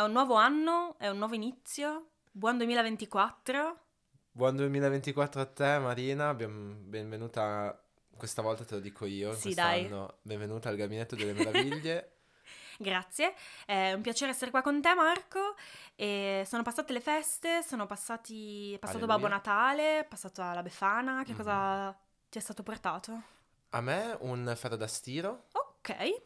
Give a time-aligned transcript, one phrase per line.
[0.00, 2.12] È un nuovo anno, è un nuovo inizio.
[2.32, 3.78] Buon 2024.
[4.32, 7.78] Buon 2024 a te Marina, benvenuta,
[8.16, 9.82] questa volta te lo dico io, Sì, dai.
[9.82, 12.12] quest'anno, benvenuta al Gabinetto delle Meraviglie.
[12.78, 13.34] Grazie,
[13.66, 15.54] è un piacere essere qua con te Marco.
[15.96, 19.28] E sono passate le feste, sono passati, è passato Alleluia.
[19.28, 21.24] Babbo Natale, è passata la Befana.
[21.24, 21.36] Che Mhm.
[21.36, 21.94] cosa
[22.30, 23.22] ti è stato portato?
[23.70, 25.69] A me un ferro da stiro, Ok,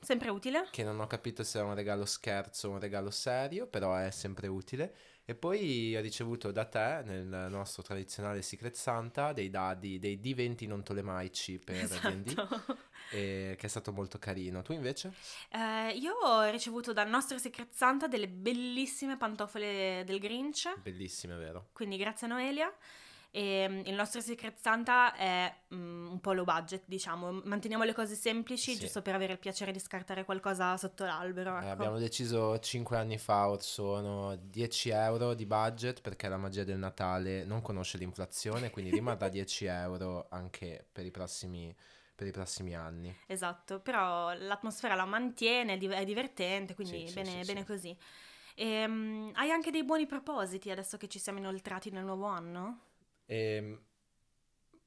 [0.00, 0.68] sempre utile.
[0.70, 4.10] che non ho capito se è un regalo scherzo o un regalo serio, però è
[4.10, 4.94] sempre utile.
[5.26, 10.66] E poi ho ricevuto da te, nel nostro tradizionale Secret Santa, dei dadi, dei D20
[10.66, 12.76] non tolemaici per D&D, Esatto.
[13.10, 14.60] e che è stato molto carino.
[14.60, 15.14] Tu invece?
[15.50, 21.68] Eh, io ho ricevuto dal nostro Secret Santa delle bellissime pantofole del Grinch, Bellissime, vero?
[21.72, 22.70] quindi grazie a Noelia.
[23.36, 27.40] E mm, il nostro Secret Santa è mm, un po' low budget, diciamo.
[27.42, 28.78] Manteniamo le cose semplici, Sì.
[28.78, 31.56] giusto per avere il piacere di scartare qualcosa sotto l'albero.
[31.56, 31.68] Eh, ecco.
[31.70, 36.78] abbiamo deciso 5 anni fa, or sono 10 euro di budget perché la magia del
[36.78, 41.74] Natale non conosce l'inflazione, quindi rimarrà 10 euro anche per i prossimi,
[42.14, 43.12] per i prossimi anni.
[43.26, 47.66] Esatto, però l'atmosfera la mantiene, è div- è divertente, quindi Sì, bene, sì, bene sì.
[47.66, 47.96] così.
[48.54, 52.92] Ehm, hai anche dei buoni propositi adesso che ci siamo inoltrati nel nuovo anno?
[53.26, 53.80] E Ehm,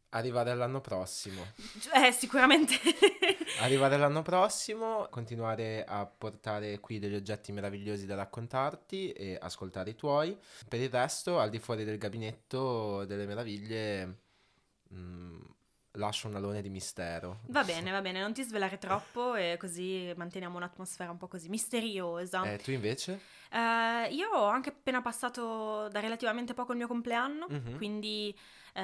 [0.10, 1.46] arrivare all'anno prossimo.
[1.94, 2.76] Eh, sicuramente.
[3.60, 9.96] Arrivare l'anno prossimo, continuare a portare qui degli oggetti meravigliosi da raccontarti e ascoltare i
[9.96, 10.38] tuoi.
[10.68, 14.20] Per il resto, al di fuori del gabinetto delle meraviglie,
[14.94, 15.42] mm,
[15.98, 17.40] lascio un alone di mistero.
[17.48, 21.50] Va bene, va bene, non ti svelare troppo e così manteniamo un'atmosfera un po' così
[21.50, 22.44] misteriosa.
[22.44, 23.20] Eh, tu invece?
[23.52, 27.76] Eh, io ho anche appena passato da relativamente poco il mio compleanno, Mhm.
[27.78, 28.36] quindi
[28.74, 28.82] eh,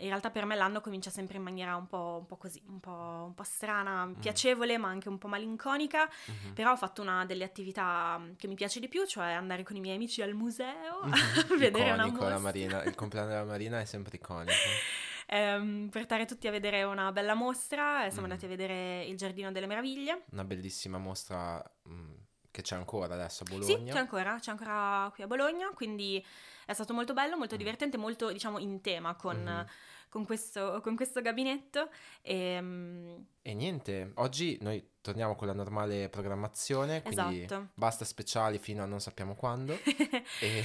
[0.00, 2.80] in realtà per me l'anno comincia sempre in maniera un po', un po' così, un
[2.80, 6.52] po', un po' strana, piacevole ma anche un po' malinconica, Mhm.
[6.54, 9.80] però ho fatto una delle attività che mi piace di più, cioè andare con i
[9.80, 11.12] miei amici al museo Mhm.
[11.12, 11.12] a
[11.58, 12.38] vedere una Iconico, la mostra.
[12.38, 12.82] Marina.
[12.84, 14.52] Il compleanno della Marina è sempre iconico.
[15.26, 18.30] Ehm, portare tutti a vedere una bella mostra, siamo Mm.
[18.30, 20.24] andati a vedere il Giardino delle Meraviglie.
[20.30, 22.12] Una bellissima mostra mm,
[22.50, 23.92] che c'è ancora adesso a Sì, Bologna.
[23.92, 26.24] c'è ancora, c'è ancora qui a Bologna, quindi
[26.64, 27.58] è stato molto bello, molto Mm.
[27.58, 29.66] divertente, molto diciamo in tema con, Mhm.
[30.16, 31.90] Con questo, con questo gabinetto.
[32.22, 37.68] Ehm, E niente, oggi noi torniamo con la normale programmazione, quindi Esatto.
[37.74, 39.78] basta speciali fino a non sappiamo quando.
[40.40, 40.64] E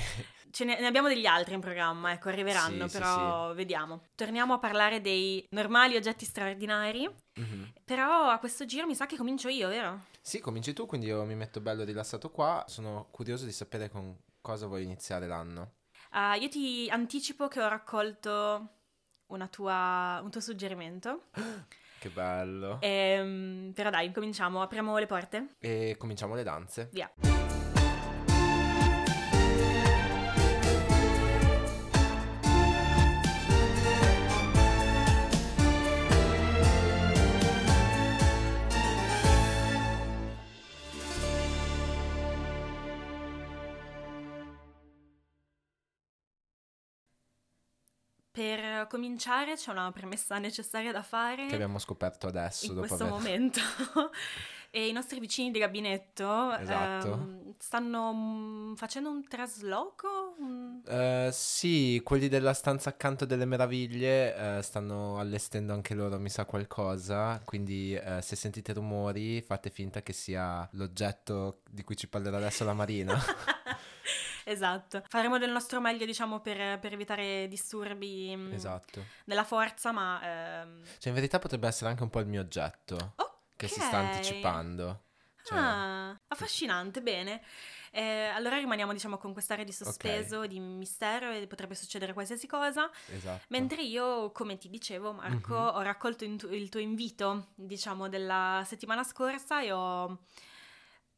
[0.52, 4.04] Ce ne, ne abbiamo degli altri in programma, ecco, arriveranno, Sì, sì, però vediamo.
[4.16, 7.74] Torniamo a parlare dei normali oggetti straordinari, Mhm.
[7.86, 10.06] però a questo giro mi sa che comincio io, vero?
[10.22, 12.64] Sì, cominci tu, quindi io mi metto bello rilassato qua.
[12.68, 15.74] Sono curioso di sapere con cosa vuoi iniziare l'anno.
[16.14, 18.80] Ah, io ti anticipo che ho raccolto
[19.50, 21.24] tua- un tuo suggerimento,
[22.02, 22.78] Che bello.
[22.82, 26.90] Ehm, però dai, cominciamo, apriamo le porte, E cominciamo le danze.
[26.92, 27.12] via.
[48.32, 53.04] Per cominciare c'è una premessa necessaria da fare Che abbiamo scoperto adesso, in dopo questo
[53.04, 53.14] aver...
[53.14, 53.60] momento.
[54.74, 57.08] e i nostri vicini di gabinetto Esatto.
[57.08, 60.36] ehm, stanno mm, facendo un trasloco?
[60.88, 66.46] Eh, sì, quelli della stanza accanto delle meraviglie eh, stanno allestendo anche loro, mi sa,
[66.46, 67.42] qualcosa.
[67.44, 72.64] Quindi eh, se sentite rumori, fate finta che sia l'oggetto di cui ci parlerà adesso
[72.64, 73.14] la Marina.
[74.52, 75.04] esatto.
[75.08, 79.06] Faremo del nostro meglio, diciamo, per, per evitare disturbi mm, esatto.
[79.26, 80.20] della forza, ma...
[80.62, 83.16] ehm, Cioè, in verità potrebbe essere anche un po' il mio oggetto
[83.56, 85.04] che si sta anticipando.
[85.44, 87.42] Cioè, Ah, affascinante, bene.
[87.94, 92.90] Eh, allora rimaniamo, diciamo, con quest'area di sospeso, di mistero e potrebbe succedere qualsiasi cosa.
[93.08, 93.44] esatto.
[93.50, 95.72] Mentre io, come ti dicevo, Marco, Mhm.
[95.76, 100.20] ho raccolto tu- il tuo invito, diciamo, della settimana scorsa e ho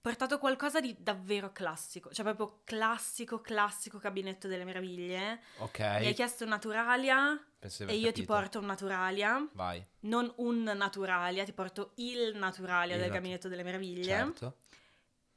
[0.03, 5.39] portato qualcosa di davvero classico, cioè proprio classico, classico gabinetto delle meraviglie.
[5.59, 7.41] Ok, Mi hai chiesto un Naturalia
[7.87, 12.99] e io ti porto un Naturalia, Vai, non un Naturalia, ti porto il Naturalia Il
[13.01, 14.03] del natu- gabinetto delle meraviglie.
[14.03, 14.57] certo.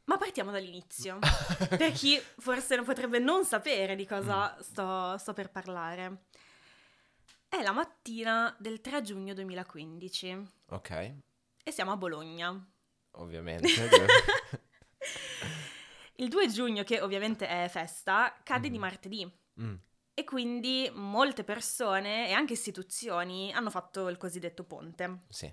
[0.06, 1.18] Ma partiamo dall'inizio,
[1.78, 4.08] per chi forse potrebbe non sapere di Mm.
[4.08, 6.24] cosa sto, sto per parlare.
[7.48, 10.90] È la mattina del 3 giugno 2015 Ok,
[11.62, 12.68] e siamo a Bologna.
[13.16, 13.66] Ovviamente.
[16.16, 18.80] Il 2 giugno, che ovviamente è festa, cade di Mhm.
[18.80, 19.74] martedì Mm,
[20.14, 25.20] e quindi molte persone e anche istituzioni hanno fatto il cosiddetto ponte.
[25.28, 25.52] sì,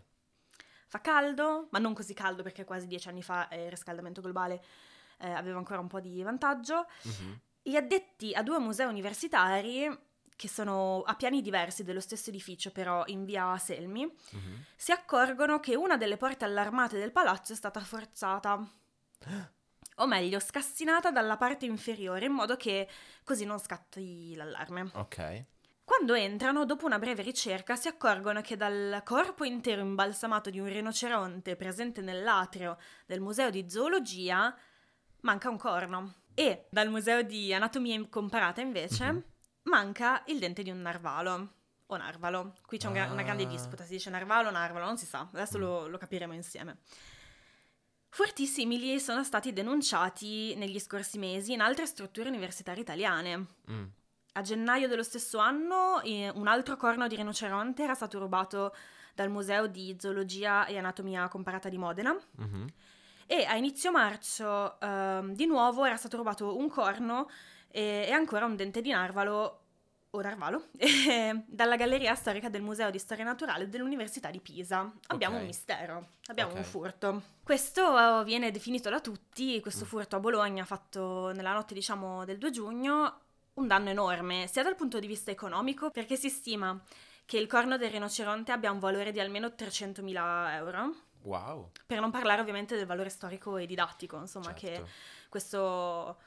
[0.88, 4.64] Fa caldo, ma non così caldo perché quasi dieci anni fa è il riscaldamento globale
[5.20, 6.86] eh, aveva ancora un po' di vantaggio.
[7.04, 7.40] Mhm.
[7.62, 9.90] Gli addetti a due musei universitari,
[10.44, 14.66] che sono a piani diversi dello stesso edificio, però in via Selmi, Mhm.
[14.76, 18.62] si accorgono che una delle porte allarmate del palazzo è stata forzata.
[19.98, 22.90] O meglio, scassinata dalla parte inferiore, in modo che
[23.24, 24.90] così non scatti l'allarme.
[24.96, 25.46] Ok.
[25.86, 30.68] Quando entrano, dopo una breve ricerca, si accorgono che dal corpo intero imbalsamato di un
[30.68, 34.54] rinoceronte presente nell'atrio del Museo di Zoologia
[35.22, 36.16] manca un corno.
[36.34, 39.24] E dal Museo di Anatomia Comparata, invece, Mhm.
[39.64, 41.54] Manca il dente di un narvalo.
[41.88, 42.56] O narvalo.
[42.66, 43.48] Qui c'è un gra- una grande Ah.
[43.48, 45.28] disputa, si dice narvalo o narvalo, non si sa.
[45.32, 45.62] Adesso Mm.
[45.62, 46.78] lo, lo capiremo insieme.
[48.10, 53.46] Furti simili sono stati denunciati negli scorsi mesi in altre strutture universitarie italiane.
[53.72, 53.84] Mm.
[54.34, 58.76] A gennaio dello stesso anno eh, un altro corno di rinoceronte era stato rubato
[59.16, 62.68] dal Museo di Zoologia e Anatomia Comparata di Modena Mhm.
[63.28, 67.30] e a inizio marzo ehm, di nuovo era stato rubato un corno
[67.76, 69.60] e, e ancora un dente di narvalo
[70.12, 74.92] o narvalo eh, dalla Galleria Storica del Museo di Storia Naturale dell'Università di Pisa.
[75.08, 75.42] Abbiamo Ok.
[75.42, 76.58] un mistero, abbiamo Ok.
[76.58, 77.22] un furto.
[77.42, 79.88] Questo eh, viene definito da tutti, questo Mm.
[79.88, 83.20] furto a Bologna fatto nella notte diciamo del 2 giugno,
[83.56, 86.80] un danno enorme, sia dal punto di vista economico, perché si stima
[87.26, 90.94] che il corno del rinoceronte abbia un valore di almeno 300.000 euro,
[91.24, 91.72] Wow.
[91.88, 94.90] per non parlare ovviamente del valore storico e didattico, insomma, che certo.
[95.30, 96.24] questo eh,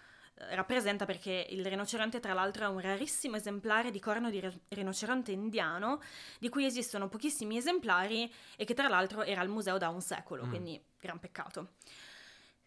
[0.50, 5.32] rappresenta perché il rinoceronte tra l'altro è un rarissimo esemplare di corno di ri- rinoceronte
[5.32, 6.00] indiano,
[6.38, 10.44] di cui esistono pochissimi esemplari e che tra l'altro era al museo da un secolo,
[10.44, 10.48] Mm.
[10.48, 11.70] quindi gran peccato.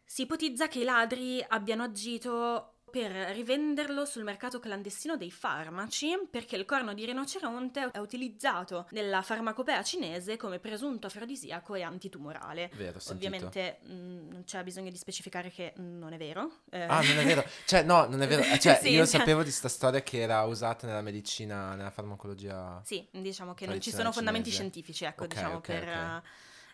[0.03, 6.55] Si ipotizza che i ladri abbiano agito per rivenderlo sul mercato clandestino dei farmaci, perché
[6.55, 12.69] il corno di rinoceronte è utilizzato nella farmacopea cinese come presunto afrodisiaco e antitumorale.
[12.75, 12.99] Vero.
[13.09, 13.91] Ovviamente mh,
[14.31, 16.61] non c'è bisogno di specificare che non è vero.
[16.71, 16.81] eh.
[16.83, 17.43] Ah, non è vero.
[17.65, 18.41] Cioè, no, non è vero.
[18.43, 21.91] Eh, Cioè, Sì, io cioè- sapevo di sta storia che era usata nella medicina, nella
[21.91, 22.81] farmacologia.
[22.83, 24.69] Sì, diciamo che non ci sono fondamenti cinese.
[24.71, 26.21] scientifici, ecco, Ok, diciamo, ok, per, ok.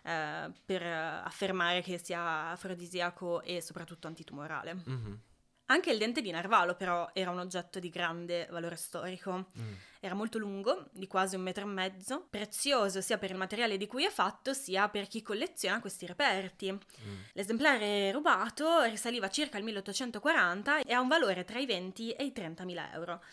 [0.03, 4.77] eh, per affermare che sia afrodisiaco e soprattutto antitumorale.
[4.85, 5.19] Mhm.
[5.67, 9.47] Anche il dente di narvalo, però, era un oggetto di grande valore storico.
[9.57, 9.73] Mm.
[9.99, 13.87] Era molto lungo, di quasi un metro e mezzo, prezioso sia per il materiale di
[13.87, 16.71] cui è fatto, sia per chi colleziona questi reperti.
[16.71, 17.15] Mm.
[17.33, 22.31] L'esemplare rubato risaliva circa al 1840 e ha un valore tra i 20 e i
[22.35, 23.23] 30.000 euro.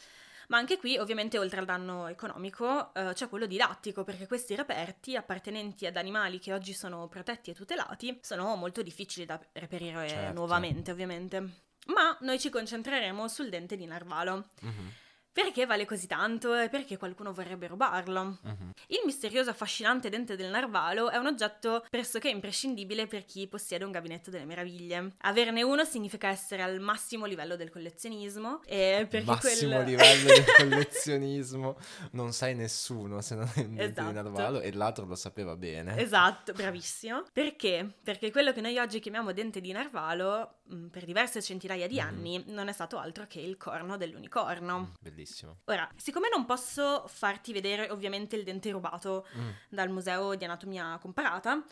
[0.49, 5.17] Ma anche qui, ovviamente, oltre al danno economico, eh, c'è quello didattico, perché questi reperti,
[5.17, 10.32] appartenenti ad animali che oggi sono protetti e tutelati, sono molto difficili da reperire Certo.
[10.32, 11.70] nuovamente, ovviamente.
[11.87, 14.50] Ma noi ci concentreremo sul dente di narvalo.
[14.61, 14.93] Mhm.
[15.32, 18.38] Perché vale così tanto e perché qualcuno vorrebbe rubarlo?
[18.43, 18.70] Mhm.
[18.88, 23.93] Il misterioso affascinante dente del narvalo è un oggetto pressoché imprescindibile per chi possiede un
[23.93, 25.14] gabinetto delle meraviglie.
[25.23, 29.84] Averne uno significa essere al massimo livello del collezionismo e perché Massimo quel...
[29.87, 31.79] livello di collezionismo.
[32.12, 34.08] Non sai nessuno se non è un dente Esatto.
[34.08, 35.96] di narvalo e l'altro lo sapeva bene.
[35.99, 37.23] Esatto, bravissimo.
[37.32, 37.88] Perché?
[38.02, 42.06] Perché quello che noi oggi chiamiamo dente di narvalo, mh, per diverse centinaia di Mhm.
[42.06, 44.93] anni, non è stato altro che il corno dell'unicorno.
[45.00, 45.20] Bellissimo.
[45.64, 49.50] Ora, siccome non posso farti vedere ovviamente il dente rubato Mm.
[49.69, 51.62] dal Museo di Anatomia Comparata,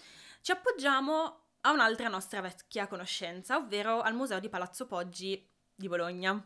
[0.40, 6.42] ci appoggiamo a un'altra nostra vecchia conoscenza, ovvero al Museo di Palazzo Poggi di Bologna.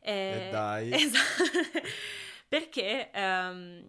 [0.00, 0.90] E dai.
[0.94, 1.80] Esatto.
[2.48, 3.10] Perché...
[3.12, 3.88] ehm,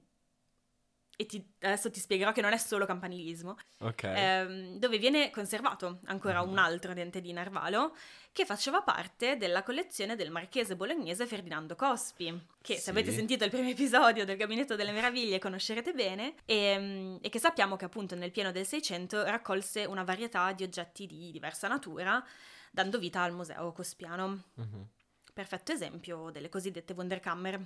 [1.19, 4.03] e ti- adesso ti spiegherò che non è solo campanilismo, Ok.
[4.03, 6.51] ehm, dove viene conservato ancora Mhm.
[6.51, 7.95] un altro dente di narvalo
[8.31, 12.89] che faceva parte della collezione del marchese bolognese Ferdinando Cospi, che se Sì.
[12.91, 17.75] avete sentito il primo episodio del Gabinetto delle Meraviglie conoscerete bene, e, e che sappiamo
[17.77, 22.23] che appunto nel pieno del Seicento raccolse una varietà di oggetti di diversa natura,
[22.69, 24.43] dando vita al Museo Cospiano.
[24.53, 24.87] Mhm.
[25.33, 27.59] Perfetto esempio delle cosiddette Wunderkammer.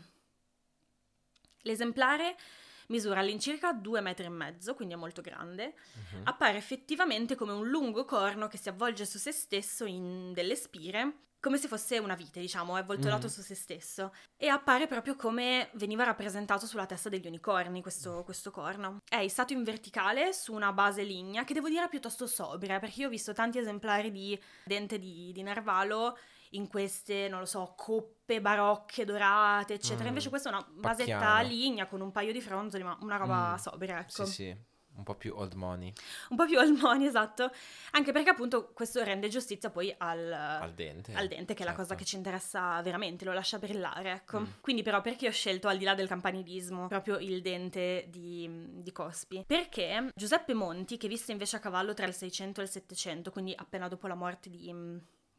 [1.64, 2.36] L'esemplare
[2.92, 5.74] misura all'incirca 2 metri e mezzo, quindi è molto grande,
[6.14, 6.22] Mhm.
[6.26, 11.30] appare effettivamente come un lungo corno che si avvolge su se stesso in delle spire,
[11.42, 13.32] come se fosse una vite, diciamo, è avvoltolato Mhm.
[13.34, 14.14] su se stesso.
[14.38, 19.00] E appare proprio come veniva rappresentato sulla testa degli unicorni, questo, questo corno.
[19.10, 23.02] È issato in verticale su una base lignea, che devo dire è piuttosto sobria, perché
[23.02, 26.16] io ho visto tanti esemplari di dente di, di narvalo
[26.52, 30.06] in queste, non lo so, coppe barocche, dorate, eccetera.
[30.06, 30.08] Mm.
[30.08, 31.48] Invece questa è una basetta Pacchiano.
[31.48, 33.56] lignea con un paio di fronzoli, ma una roba Mm.
[33.56, 34.26] sobria, ecco.
[34.26, 34.58] Sì, sì,
[34.94, 35.94] un po' più old money
[36.30, 37.50] Un po' più al money, esatto.
[37.92, 41.14] Anche perché appunto questo rende giustizia poi al, al dente.
[41.14, 42.04] al dente, che è la cosa certo.
[42.04, 44.42] che ci interessa veramente, lo lascia brillare, ecco.
[44.42, 44.46] Mm.
[44.60, 48.50] Quindi però perché ho scelto, al di là del campanilismo, proprio il dente di,
[48.82, 49.44] di Cospi?
[49.48, 53.54] Perché Giuseppe Monti, che visse invece a cavallo tra il 600 e il 700, quindi
[53.56, 54.74] appena dopo la morte di,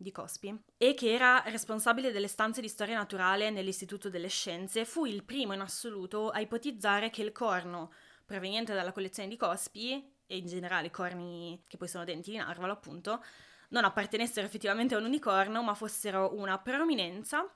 [0.02, 5.06] di Cospi e che era responsabile delle stanze di storia naturale nell'Istituto delle Scienze, fu
[5.06, 7.92] il primo in assoluto a ipotizzare che il corno
[8.25, 9.92] proveniente dalla collezione di Cospi
[10.26, 13.23] e in generale corni che poi sono denti di narvalo appunto
[13.68, 17.50] non appartenessero effettivamente a un unicorno ma fossero una prominenza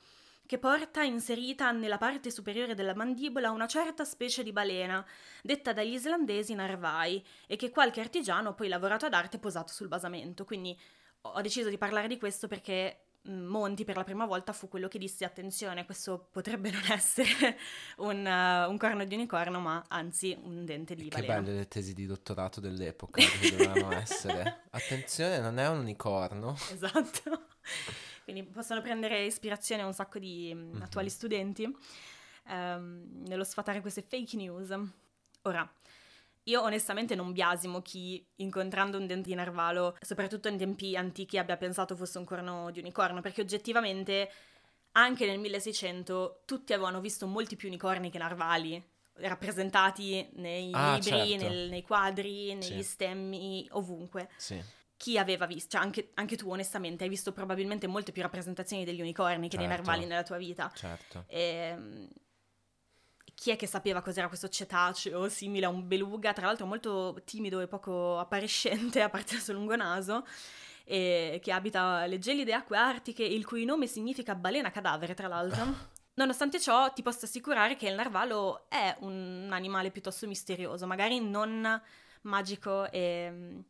[0.47, 5.05] che porta inserita nella parte superiore della mandibola una certa specie di balena,
[5.43, 10.45] detta dagli islandesi narvai, e che qualche artigiano poi lavorato ad arte posato sul basamento.
[10.45, 10.79] Quindi
[11.35, 14.89] ho deciso di parlare di questo perché mm, Monti per la prima volta fu quello
[14.89, 17.59] che disse attenzione, questo potrebbe non essere
[17.99, 21.35] un, uh, un corno di unicorno, ma anzi un dente di balena.
[21.35, 24.65] Che belle le tesi di dottorato dell'epoca che dovevano essere.
[24.71, 26.57] Attenzione, non è un unicorno.
[26.73, 27.47] Esatto.
[28.25, 30.83] Quindi possono prendere ispirazione un sacco di mm-hmm.
[30.83, 31.65] attuali studenti
[32.49, 34.77] um, nello sfatare queste fake news.
[35.43, 35.73] Ora,
[36.49, 41.57] io onestamente non biasimo chi, incontrando un dente di narvalo, soprattutto in tempi antichi, abbia
[41.57, 44.31] pensato fosse un corno di unicorno, perché oggettivamente
[44.93, 48.83] anche nel 1600 tutti avevano visto molti più unicorni che narvali
[49.19, 51.49] rappresentati nei ah, libri, certo.
[51.49, 52.83] nel, nei quadri, negli sì.
[52.83, 54.29] stemmi, ovunque.
[54.37, 54.63] Sì.
[54.97, 59.01] Chi aveva visto, cioè anche, anche, tu onestamente hai visto probabilmente molte più rappresentazioni degli
[59.01, 59.67] unicorni che certo.
[59.67, 60.71] dei narvali nella tua vita.
[60.75, 61.25] Certo.
[61.27, 62.09] E, ehm,
[63.37, 67.61] chi è che sapeva cos'era questo cetaceo simile a un beluga, tra l'altro molto timido
[67.61, 70.27] e poco appariscente, a parte il suo lungo naso,
[70.85, 75.95] e che abita le gelide acque artiche, il cui nome significa balena cadavere, tra l'altro.
[76.15, 81.79] Nonostante ciò, ti posso assicurare che il narvalo è un animale piuttosto misterioso, magari non
[82.23, 83.63] magico e,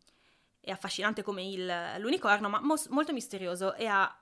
[0.61, 4.17] e affascinante come il, l'unicorno, ma mos- molto misterioso e ha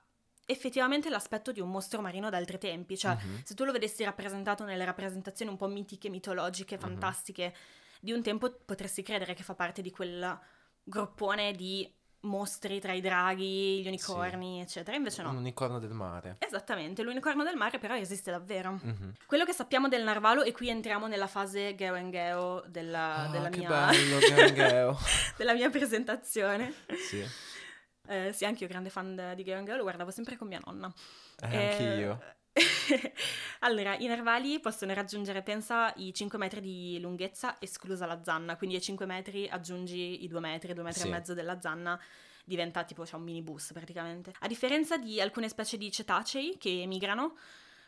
[0.47, 3.41] effettivamente l'aspetto di un mostro marino d'altri tempi, cioè uh-huh.
[3.45, 7.99] se tu lo vedessi rappresentato nelle rappresentazioni un po' mitiche, mitologiche, fantastiche uh-huh.
[8.01, 10.39] di un tempo, potresti credere che fa parte di quel
[10.83, 11.91] groppone di
[12.25, 14.63] mostri tra i draghi, gli unicorni, sì.
[14.63, 14.97] eccetera.
[14.97, 15.31] Invece no.
[15.31, 16.37] Un unicorno del mare.
[16.39, 18.79] Esattamente, l'unicorno del mare però esiste davvero.
[18.83, 19.13] Uh-huh.
[19.27, 23.29] Quello che sappiamo del narvalo, e qui entriamo nella fase Geo and Geo della, ah,
[23.29, 23.91] della mia...
[25.37, 26.73] della mia presentazione.
[27.09, 27.25] Sì.
[28.07, 30.93] Eh, sì, anche io grande fan di and Geo, lo guardavo sempre con mia nonna.
[31.43, 32.23] Eh, eh anch'io.
[33.61, 38.77] allora, i narvali possono raggiungere, pensa, i 5 metri di lunghezza, esclusa la zanna, quindi
[38.77, 41.07] ai 5 metri aggiungi i 2 metri, 2 metri Sì.
[41.09, 42.01] e mezzo della zanna,
[42.45, 44.33] diventa tipo c'è un minibus praticamente.
[44.39, 47.37] A differenza di alcune specie di cetacei che migrano,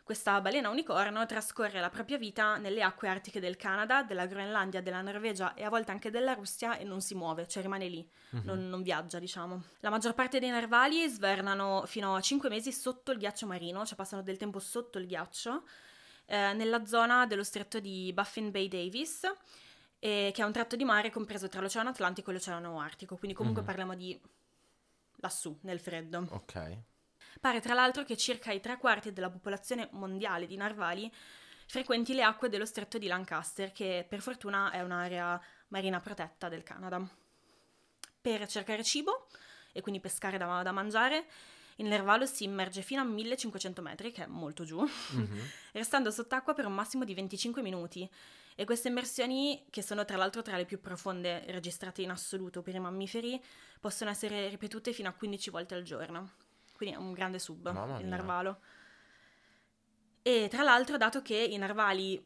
[0.07, 5.01] questa balena unicorno trascorre la propria vita nelle acque artiche del Canada, della Groenlandia, della
[5.03, 8.43] Norvegia e a volte anche della Russia e non si muove, cioè rimane lì, Mhm.
[8.45, 9.61] non, non viaggia diciamo.
[9.81, 13.97] La maggior parte dei narvali svernano fino a 5 mesi sotto il ghiaccio marino, cioè
[13.97, 15.65] passano del tempo sotto il ghiaccio,
[16.27, 19.25] eh, nella zona dello stretto di Baffin Bay Davis,
[19.99, 23.37] eh, che è un tratto di mare compreso tra l'Oceano Atlantico e l'Oceano Artico, quindi
[23.37, 23.67] comunque Mhm.
[23.67, 24.17] parliamo di
[25.17, 26.27] lassù, nel freddo.
[26.31, 26.79] Ok.
[27.41, 31.13] Pare tra l'altro che circa i tre quarti della popolazione mondiale di narvali
[31.67, 36.63] frequenti le acque dello stretto di Lancaster, che per fortuna è un'area marina protetta del
[36.63, 37.05] Canada.
[38.21, 39.29] Per cercare cibo
[39.73, 41.27] e quindi pescare da, da mangiare,
[41.77, 45.41] il narvalo si immerge fino a 1500 metri, che è molto giù, Mhm.
[45.73, 48.09] restando sott'acqua per un massimo di 25 minuti.
[48.55, 52.75] E queste immersioni, che sono tra l'altro tra le più profonde registrate in assoluto per
[52.75, 53.39] i mammiferi,
[53.79, 56.33] possono essere ripetute fino a 15 volte al giorno.
[56.77, 58.17] Quindi è un grande sub, Mamma il mia.
[58.17, 58.61] narvalo.
[60.23, 62.25] E tra l'altro, dato che i narvali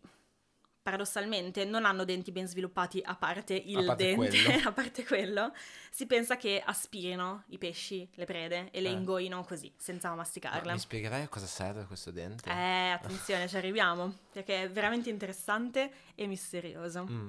[0.82, 5.52] paradossalmente non hanno denti ben sviluppati a parte il A parte dente, a parte quello,
[5.90, 8.92] si pensa che aspirino i pesci, le prede e le Eh.
[8.92, 10.72] ingoino così, senza Ma masticarle.
[10.72, 12.48] mi spiegherai a cosa serve questo dente?
[12.50, 17.06] Eh, attenzione, ci arriviamo, perché è veramente interessante e misterioso.
[17.08, 17.28] Mm.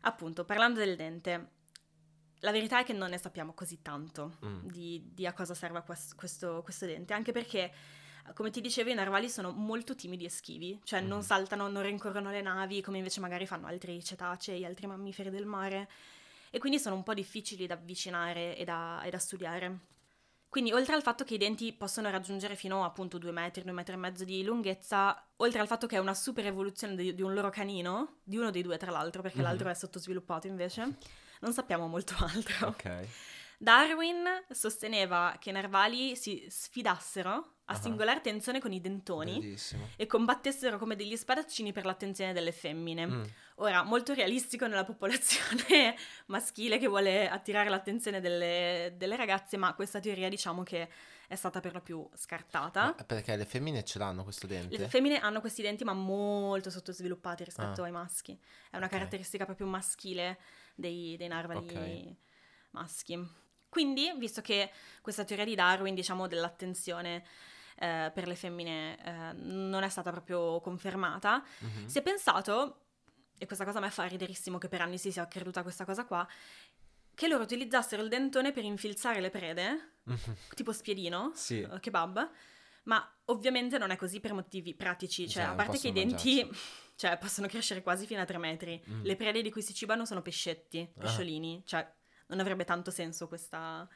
[0.00, 1.50] Appunto, parlando del dente,
[2.40, 4.66] la verità è che non ne sappiamo così tanto Mm.
[4.66, 7.72] di, di a cosa serva quest- questo, questo dente, anche perché,
[8.34, 11.24] come ti dicevo, i narvali sono molto timidi e schivi, cioè non Mhm.
[11.24, 15.88] saltano, non rincorrono le navi, come invece magari fanno altri cetacei, altri mammiferi del mare,
[16.50, 19.78] e quindi sono un po' difficili da avvicinare e da, e da studiare.
[20.48, 23.70] Quindi, oltre al fatto che i denti possono raggiungere fino a appunto due metri, due
[23.70, 27.22] metri e mezzo di lunghezza, oltre al fatto che è una super evoluzione di, di
[27.22, 29.44] un loro canino, di uno dei due tra l'altro, perché Mhm.
[29.44, 30.96] l'altro è sottosviluppato invece,
[31.40, 32.68] non sappiamo molto altro.
[32.68, 33.06] Ok.
[33.62, 37.32] Darwin sosteneva che i narvali si sfidassero
[37.66, 37.80] a Ah.
[37.80, 39.90] singolare tensione con i dentoni Bellissimo.
[39.96, 43.06] e combattessero come degli spadaccini per l'attenzione delle femmine.
[43.06, 43.22] Mm.
[43.56, 45.94] Ora, molto realistico nella popolazione
[46.26, 50.88] maschile che vuole attirare l'attenzione delle, delle ragazze, ma questa teoria diciamo che
[51.28, 52.94] è stata per lo più scartata.
[52.96, 54.76] Ma perché le femmine ce l'hanno questo dente?
[54.76, 57.84] Le femmine hanno questi denti ma molto sottosviluppati rispetto Ah.
[57.84, 58.36] ai maschi.
[58.70, 58.92] È una Ok.
[58.92, 60.38] caratteristica proprio maschile
[60.80, 62.16] dei, dei narvali Ok.
[62.70, 63.18] maschi.
[63.68, 64.70] Quindi, visto che
[65.00, 67.24] questa teoria di Darwin, diciamo, dell'attenzione
[67.76, 71.86] eh, per le femmine eh, non è stata proprio confermata, Mhm.
[71.86, 72.86] si è pensato,
[73.38, 76.04] e questa cosa a me fa riderissimo che per anni si sia creduta questa cosa
[76.04, 76.26] qua,
[77.14, 80.36] che loro utilizzassero il dentone per infilzare le prede, Mhm.
[80.54, 81.60] tipo spiedino, Sì.
[81.62, 82.30] eh, kebab,
[82.84, 86.48] ma ovviamente non è così per motivi pratici, cioè Cioè, a parte che i denti
[86.96, 89.02] cioè, possono crescere quasi fino a 3 metri, Mm.
[89.04, 91.00] le prede di cui si cibano sono pescetti, Ah.
[91.00, 91.88] pesciolini, cioè
[92.26, 93.88] non avrebbe tanto senso questa,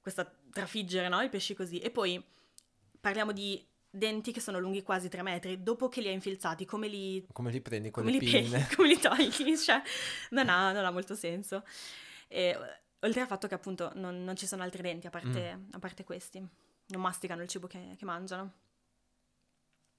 [0.00, 1.20] questa trafiggere, no?
[1.20, 1.78] I pesci così.
[1.78, 2.22] E poi
[3.00, 6.88] parliamo di denti che sono lunghi quasi 3 metri, dopo che li hai infilzati, come
[6.88, 8.48] li Come li prendi con come le li, pinne?
[8.48, 9.82] prendi, come li togli, cioè
[10.30, 11.64] non ha, non ha molto senso.
[12.28, 12.56] E,
[13.00, 15.68] oltre al fatto che appunto non, non ci sono altri denti a parte, Mm.
[15.72, 16.44] a parte questi,
[16.92, 18.52] non masticano il cibo che, che mangiano.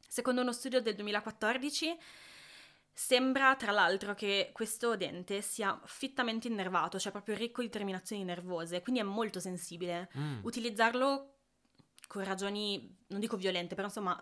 [0.08, 1.98] Secondo uno studio del 2014
[2.94, 8.82] sembra tra l'altro che questo dente sia fittamente innervato, cioè proprio ricco di terminazioni nervose,
[8.82, 10.10] quindi è molto sensibile.
[10.18, 10.40] Mm.
[10.44, 11.36] Utilizzarlo
[12.08, 14.22] con ragioni, non dico violente, però insomma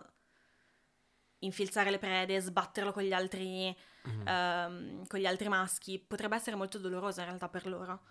[1.40, 3.74] infilzare le prede, sbatterlo con gli altri,
[4.04, 4.28] Mhm.
[4.28, 8.02] ehm, con gli altri maschi, potrebbe essere molto doloroso in realtà per loro.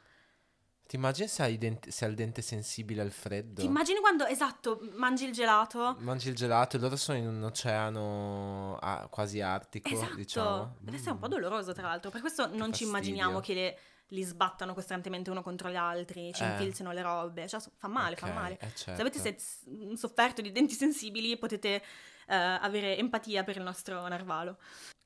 [0.89, 3.61] Ti immagini se hai, i denti- se hai il dente sensibile al freddo?
[3.61, 5.95] Ti immagini quando, esatto, mangi il gelato?
[5.99, 10.77] Mangi il gelato e loro sono in un oceano ah, quasi artico, Esatto, diciamo.
[10.79, 12.87] deve essere un po' doloroso tra l'altro, per questo non ci fastidio.
[12.87, 13.77] immaginiamo che le-
[14.07, 16.47] li sbattano costantemente uno contro gli altri, ci Eh.
[16.47, 18.57] infilzino le robe, cioè fa male, fa Ok, male.
[18.59, 19.39] eh, Se avete certo.
[19.39, 21.83] se- sofferto di denti sensibili potete
[22.31, 24.57] eh, avere empatia per il nostro narvalo.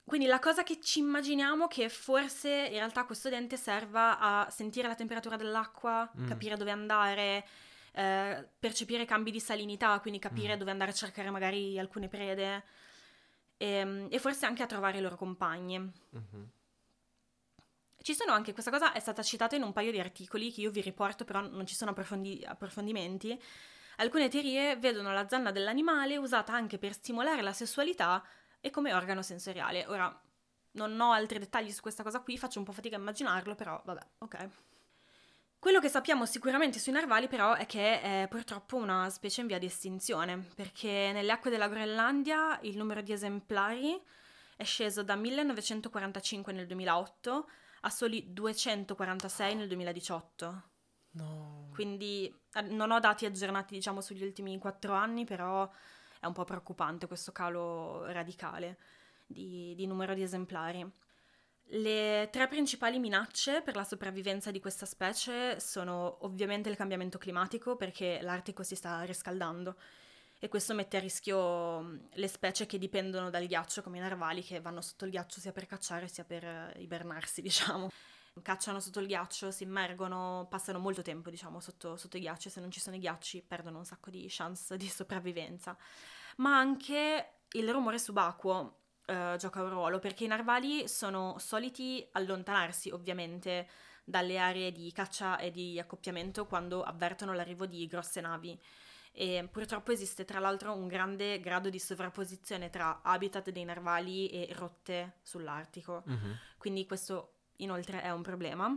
[0.06, 4.88] Quindi la cosa che ci immaginiamo che forse in realtà questo dente serva a sentire
[4.88, 6.28] la temperatura dell'acqua, Mm.
[6.28, 7.48] capire dove andare,
[7.94, 10.60] eh, percepire cambi di salinità, quindi capire Mm.
[10.60, 12.64] dove andare a cercare magari alcune prede
[13.58, 15.78] e, e forse anche a trovare i loro compagni.
[15.80, 16.50] Mhm.
[18.02, 20.72] Ci sono anche, questa cosa è stata citata in un paio di articoli che io
[20.72, 23.42] vi riporto, però non ci sono approfondi- approfondimenti.
[23.98, 28.22] Alcune teorie vedono la zanna dell'animale usata anche per stimolare la sessualità
[28.66, 29.86] e come organo sensoriale.
[29.88, 30.18] Ora,
[30.72, 33.82] non ho altri dettagli su questa cosa qui, faccio un po' fatica a immaginarlo, però
[33.84, 34.50] vabbè, ok.
[35.60, 39.60] Quello che sappiamo sicuramente sui narvali però è che è purtroppo una specie in via
[39.60, 44.02] di estinzione, perché nelle acque della Groenlandia il numero di esemplari
[44.56, 47.50] è sceso da 1945 nel 2008
[47.82, 50.64] a soli 246 nel 2018.
[51.12, 51.70] No.
[51.74, 55.70] Quindi eh, non ho dati aggiornati, diciamo, sugli ultimi quattro anni, però
[56.24, 58.78] è un po' preoccupante questo calo radicale
[59.26, 60.90] di, di numero di esemplari.
[61.68, 67.76] Le tre principali minacce per la sopravvivenza di questa specie sono ovviamente il cambiamento climatico,
[67.76, 69.76] perché l'Artico si sta riscaldando
[70.40, 74.62] e questo mette a rischio le specie che dipendono dal ghiaccio, come i narvali, che
[74.62, 77.90] vanno sotto il ghiaccio sia per cacciare sia per eh, ibernarsi, diciamo
[78.42, 82.50] cacciano sotto il ghiaccio, si immergono, passano molto tempo, diciamo, sotto, sotto i ghiacci.
[82.50, 85.78] Se non ci sono i ghiacci, perdono un sacco di chance di sopravvivenza.
[86.38, 92.90] Ma anche il rumore subacqueo eh, gioca un ruolo, perché i narvali sono soliti allontanarsi,
[92.90, 93.68] ovviamente,
[94.04, 98.60] dalle aree di caccia e di accoppiamento quando avvertono l'arrivo di grosse navi.
[99.16, 104.52] E purtroppo esiste tra l'altro un grande grado di sovrapposizione tra habitat dei narvali e
[104.54, 106.02] rotte sull'Artico.
[106.06, 106.40] Mhm.
[106.58, 108.76] Quindi questo inoltre è un problema.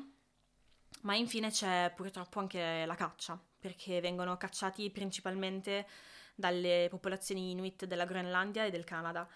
[1.02, 5.86] Ma infine c'è purtroppo anche la caccia, perché vengono cacciati principalmente
[6.34, 9.28] dalle popolazioni inuit della Groenlandia e del Canada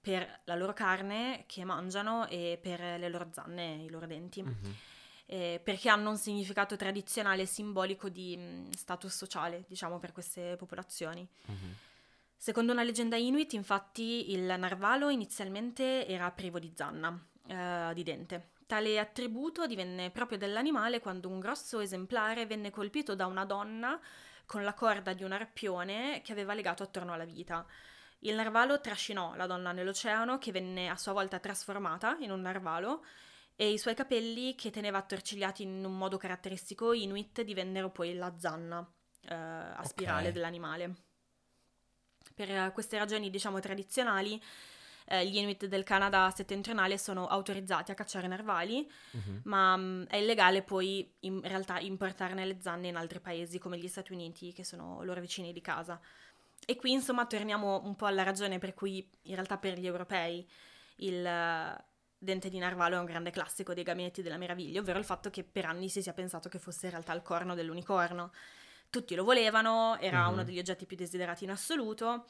[0.00, 4.42] per la loro carne che mangiano e per le loro zanne e i loro denti,
[4.42, 4.74] Mhm.
[5.32, 10.56] Eh, perché hanno un significato tradizionale e simbolico di mh, status sociale, diciamo, per queste
[10.56, 11.24] popolazioni.
[11.46, 11.74] Mhm.
[12.36, 18.48] Secondo una leggenda inuit, infatti, il narvalo inizialmente era privo di zanna, eh, di dente.
[18.70, 24.00] Tale attributo divenne proprio dell'animale quando un grosso esemplare venne colpito da una donna
[24.46, 27.66] con la corda di un arpione che aveva legato attorno alla vita.
[28.20, 33.04] Il narvalo trascinò la donna nell'oceano, che venne a sua volta trasformata in un narvalo,
[33.56, 38.32] e i suoi capelli, che teneva attorcigliati in un modo caratteristico inuit, divennero poi la
[38.38, 38.88] zanna
[39.22, 40.32] eh, a spirale Ok.
[40.34, 40.94] dell'animale.
[42.36, 44.40] Per queste ragioni, diciamo, tradizionali,
[45.12, 49.40] eh, gli Inuit del Canada settentrionale sono autorizzati a cacciare narvali, Mhm.
[49.44, 53.88] ma mh, è illegale poi in realtà importarne le zanne in altri paesi come gli
[53.88, 56.00] Stati Uniti, che sono loro vicini di casa.
[56.64, 60.48] E qui, insomma, torniamo un po' alla ragione per cui, in realtà, per gli europei
[60.96, 61.84] il eh,
[62.16, 65.42] dente di narvalo è un grande classico dei gabinetti della meraviglia, ovvero il fatto che
[65.42, 68.30] per anni si sia pensato che fosse in realtà il corno dell'unicorno.
[68.90, 70.32] Tutti lo volevano, era Mhm.
[70.32, 72.26] uno degli oggetti più desiderati in assoluto.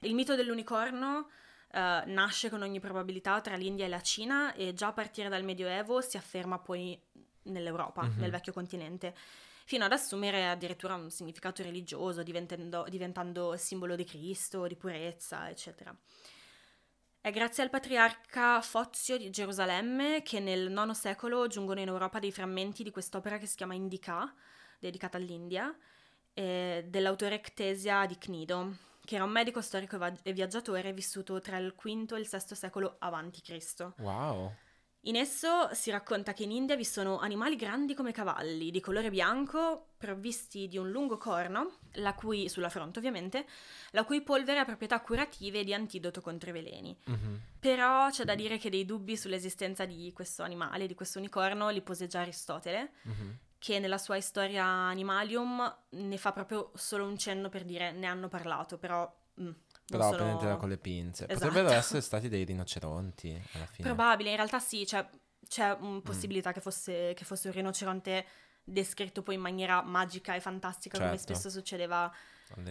[0.00, 1.28] Il mito dell'unicorno
[1.72, 5.44] eh, nasce con ogni probabilità tra l'India e la Cina e già a partire dal
[5.44, 6.98] Medioevo si afferma poi
[7.44, 8.20] nell'Europa, Mhm.
[8.20, 9.14] nel vecchio continente.
[9.68, 15.92] fino ad assumere addirittura un significato religioso, diventando, diventando simbolo di Cristo, di purezza, eccetera.
[17.20, 22.30] È grazie al patriarca Fozio di Gerusalemme che nel IX secolo giungono in Europa dei
[22.30, 24.32] frammenti di quest'opera che si chiama Indica,
[24.78, 25.76] dedicata all'India,
[26.32, 31.74] eh, dell'autore Ctesia di Cnido, che era un medico storico e viaggiatore vissuto tra il
[31.74, 33.92] V e il VI secolo a.C.
[33.98, 34.52] Wow!
[35.06, 39.08] In esso si racconta che in India vi sono animali grandi come cavalli, di colore
[39.08, 43.46] bianco, provvisti di un lungo corno, la cui, sulla fronte ovviamente,
[43.92, 46.98] la cui polvere ha proprietà curative e di antidoto contro i veleni.
[47.08, 47.34] Mm-hmm.
[47.60, 51.82] Però c'è da dire che dei dubbi sull'esistenza di questo animale, di questo unicorno, li
[51.82, 53.30] pose già Aristotele, mm-hmm.
[53.66, 58.28] Che nella sua Storia Animalium ne fa proprio solo un cenno per dire ne hanno
[58.28, 59.12] parlato, però...
[59.40, 59.50] Mm,
[59.84, 60.16] però sono...
[60.18, 61.24] prendetela con le pinze.
[61.24, 61.48] Esatto.
[61.48, 63.88] Potrebbero essere stati dei rinoceronti alla fine.
[63.88, 65.04] Probabile, in realtà sì, cioè,
[65.48, 66.52] c'è una mm, possibilità mm.
[66.52, 68.24] che, fosse, che, fosse, un rinoceronte
[68.62, 71.12] descritto poi in maniera magica e fantastica, certo.
[71.12, 72.12] come spesso succedeva.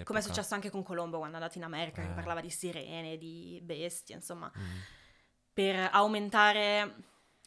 [0.05, 2.07] Come è successo anche con Colombo quando è andato in America, eh.
[2.07, 4.77] che parlava di sirene, di bestie, insomma, mm.
[5.51, 6.95] per aumentare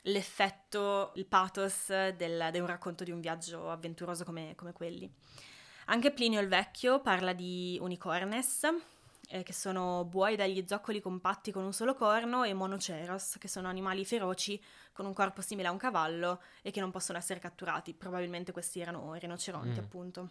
[0.02, 5.12] l'effetto, il pathos del, di un racconto di un viaggio avventuroso come, come quelli.
[5.86, 8.68] Anche Plinio il Vecchio parla di unicornes,
[9.30, 13.68] eh, che sono buoi dagli zoccoli compatti con un solo corno, e monoceros, che sono
[13.68, 17.94] animali feroci con un corpo simile a un cavallo e che non possono essere catturati.
[17.94, 19.82] Probabilmente questi erano rinoceronti, mm.
[19.82, 20.30] appunto.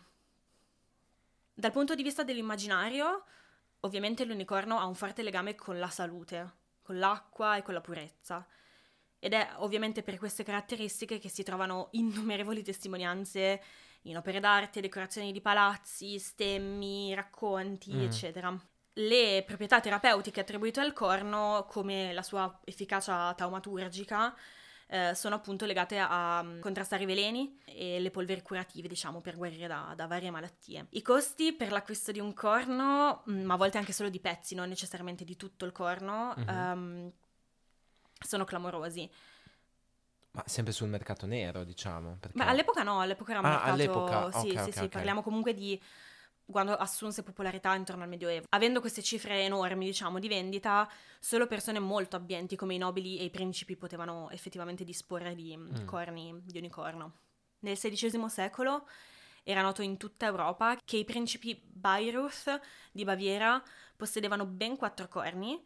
[1.54, 3.24] Dal punto di vista dell'immaginario,
[3.80, 6.54] ovviamente l'unicorno ha un forte legame con la salute,
[6.84, 8.46] con l'acqua e con la purezza.
[9.20, 13.62] Ed è ovviamente per queste caratteristiche che si trovano innumerevoli testimonianze
[14.04, 18.02] in opere d'arte, decorazioni di palazzi, stemmi, racconti, mm.
[18.02, 18.62] eccetera
[19.00, 24.36] le proprietà terapeutiche attribuite al corno, come la sua efficacia taumaturgica,
[24.88, 29.36] eh, sono appunto legate a um, contrastare i veleni e le polveri curative, diciamo, per
[29.36, 30.88] guarire da, da, varie malattie.
[30.92, 34.56] I costi per l'acquisto di un corno, mm, ma a volte anche solo di pezzi,
[34.56, 36.72] non necessariamente di tutto il corno, mm-hmm.
[36.72, 37.12] um,
[38.26, 39.10] sono clamorosi.
[40.32, 42.18] Ma sempre sul mercato nero, diciamo?
[42.20, 42.38] Perché...
[42.38, 43.72] Beh, all'epoca no, all'epoca era un ah, mercato...
[43.72, 44.32] all'epoca?
[44.32, 44.90] Sì, okay, sì, okay, sì, okay.
[44.90, 45.82] parliamo comunque di
[46.50, 48.46] quando assunse popolarità intorno al Medioevo.
[48.50, 53.26] Avendo queste cifre enormi, diciamo, di vendita, solo persone molto abbienti come i nobili e
[53.26, 55.82] i principi potevano effettivamente disporre di mm.
[55.82, 55.86] mm.
[55.86, 57.14] corni di unicorno.
[57.60, 58.88] Nel XVI secolo
[59.44, 62.60] era noto in tutta Europa che i principi Bayreuth
[62.92, 63.62] di Baviera
[63.96, 65.62] possedevano ben quattro corni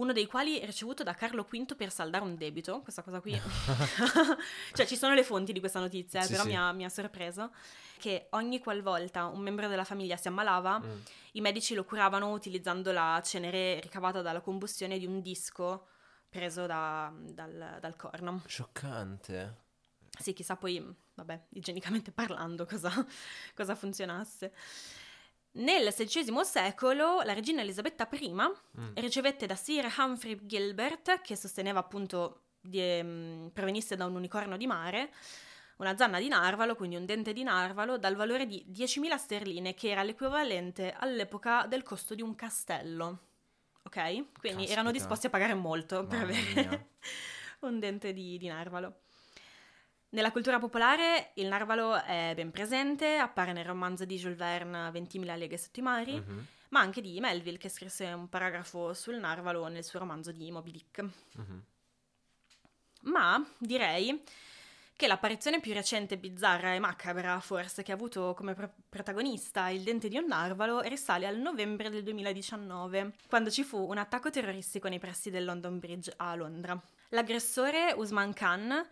[0.00, 3.32] uno dei quali ricevuto da Carlo V per saldare un debito, questa cosa qui,
[4.72, 6.48] cioè ci sono le fonti di questa notizia, eh, sì, però sì.
[6.48, 7.52] Mi, ha, mi, ha, sorpreso,
[7.98, 11.00] che ogni qualvolta un membro della famiglia si ammalava, mm.
[11.32, 15.86] i medici lo curavano utilizzando la cenere ricavata dalla combustione di un disco
[16.28, 18.42] preso da, dal, dal corno.
[18.46, 19.68] Scioccante.
[20.18, 20.82] Sì, chissà poi,
[21.14, 22.90] vabbè, igienicamente parlando, cosa,
[23.54, 24.52] cosa funzionasse.
[25.52, 28.92] Nel XVI secolo la regina Elisabetta I mm.
[28.94, 34.66] ricevette da Sir Humphrey Gilbert, che sosteneva appunto di, um, provenisse da un unicorno di
[34.66, 35.10] mare,
[35.76, 39.88] una zanna di narvalo, quindi un dente di narvalo, dal valore di 10.000 sterline, che
[39.88, 43.18] era l'equivalente all'epoca del costo di un castello.
[43.82, 43.94] Ok?
[43.94, 44.72] Quindi Caspita.
[44.72, 46.90] erano disposti a pagare molto Mamma per avere
[47.60, 49.00] un dente di, di narvalo.
[50.12, 55.38] Nella cultura popolare il narvalo è ben presente, appare nel romanzo di Jules Verne 20.000
[55.38, 56.38] leghe sotto i mari, mm-hmm.
[56.70, 60.72] ma anche di Melville che scrisse un paragrafo sul narvalo nel suo romanzo di Moby
[60.72, 61.02] Dick.
[61.02, 61.58] Mm-hmm.
[63.02, 64.20] Ma direi
[64.96, 69.82] che l'apparizione più recente, bizzarra e macabra forse che ha avuto come pro- protagonista il
[69.82, 74.88] dente di un narvalo risale al novembre del 2019, quando ci fu un attacco terroristico
[74.88, 76.78] nei pressi del London Bridge a Londra.
[77.10, 78.86] L'aggressore Usman Khan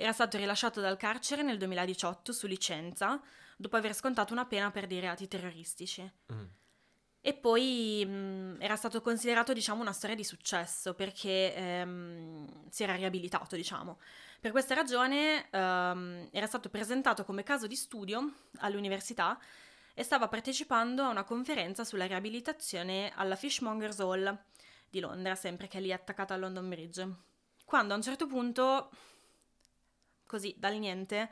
[0.00, 3.20] era stato rilasciato dal carcere nel 2018 su licenza,
[3.56, 6.10] dopo aver scontato una pena per dei reati terroristici.
[6.32, 6.44] Mm.
[7.20, 12.82] E poi mh, mm, era stato considerato, diciamo, una storia di successo perché ehm, si
[12.82, 14.00] era riabilitato, diciamo.
[14.40, 19.38] Per questa ragione ehm, era stato presentato come caso di studio all'università
[19.92, 24.44] e stava partecipando a una conferenza sulla riabilitazione alla Fishmongers Hall
[24.88, 27.14] di Londra, sempre che è lì attaccata al London Bridge.
[27.66, 28.90] Quando a un certo punto
[30.30, 31.28] così dal niente,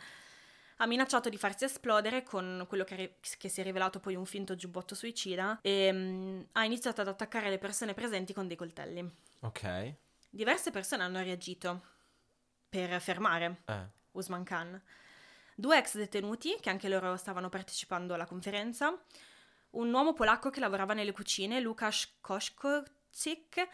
[0.79, 4.57] ha minacciato di farsi esplodere con quello che, che, si è rivelato poi un finto
[4.57, 9.09] giubbotto suicida e um, ha iniziato ad attaccare le persone presenti con dei coltelli.
[9.41, 9.95] Ok.
[10.31, 11.83] Diverse persone hanno reagito
[12.69, 13.87] per fermare eh.
[14.13, 14.83] Usman Khan.
[15.55, 18.97] Due ex detenuti, che anche loro stavano partecipando alla conferenza,
[19.71, 23.69] un uomo polacco che lavorava nelle cucine, Lukasz Koszkocik,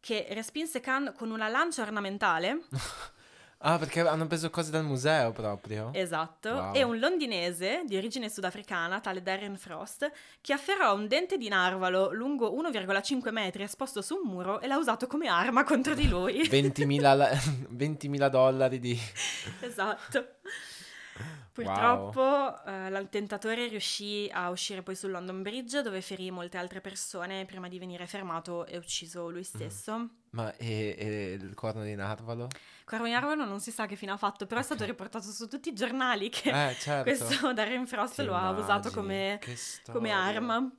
[0.00, 2.62] che respinse Khan con una lancia ornamentale
[3.60, 5.90] Ah, perché hanno preso cose dal museo proprio?
[5.92, 6.74] Esatto, Wow.
[6.74, 10.08] e un londinese di origine sudafricana, tale Darren Frost,
[10.40, 14.76] che afferrò un dente di narvalo lungo 1,5 metri esposto su un muro e l'ha
[14.76, 16.42] usato come arma contro di lui.
[16.48, 17.30] 20.000, la-
[17.74, 18.96] 20.000 dollari di...
[19.60, 20.36] esatto.
[21.64, 27.44] Purtroppo eh, l'attentatore riuscì a uscire poi sul London Bridge dove ferì molte altre persone
[27.44, 30.08] prima di venire fermato e ucciso lui stesso.
[30.30, 32.48] Ma e, e il corno di narvalo?
[32.84, 35.46] Corvo di Narvalo non si sa che fine ha fatto, però è stato riportato su
[35.46, 37.02] tutti i giornali che Eh, certo.
[37.02, 39.38] questo Darren Frost Ti lo ha usato come,
[39.92, 40.70] come arma.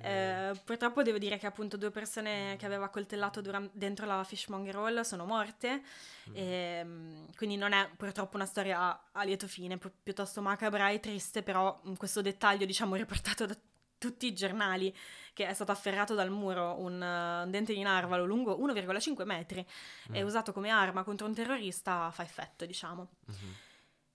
[0.00, 4.22] Eh, Eh, purtroppo devo dire che appunto due persone che aveva coltellato duran- dentro la
[4.24, 5.82] fishmonger hall sono morte,
[6.28, 6.32] Mm.
[6.34, 11.00] e, mm, quindi non è purtroppo una storia a, lieto fine, pi- piuttosto macabra e
[11.00, 12.94] triste, però mm, questo dettaglio diciamo
[13.34, 13.56] riportato da
[13.98, 14.94] tutti i giornali
[15.32, 19.66] che è stato afferrato dal muro un, eh, un dente di narvalo lungo 1,5 metri
[20.12, 20.26] e Mm.
[20.26, 23.08] usato come arma contro un terrorista fa effetto, diciamo.
[23.26, 23.54] Mhm.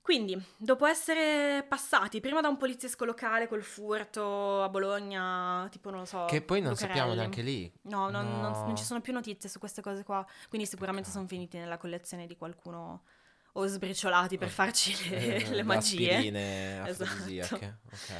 [0.01, 5.99] Quindi, dopo essere passati prima da un poliziesco locale col furto a Bologna, tipo non
[5.99, 7.17] lo so, Che poi non sappiamo Lucarelli.
[7.17, 7.71] neanche lì.
[7.83, 8.65] No, non, non- No.
[8.65, 11.27] non ci sono più notizie su queste cose qua, quindi sicuramente Peccato.
[11.27, 13.03] sono finiti nella collezione di qualcuno
[13.53, 16.17] o sbriciolati per farci le, Eh, le magie.
[16.87, 17.03] Esatto.
[17.03, 17.77] afrodisiache.
[17.85, 18.13] Ok.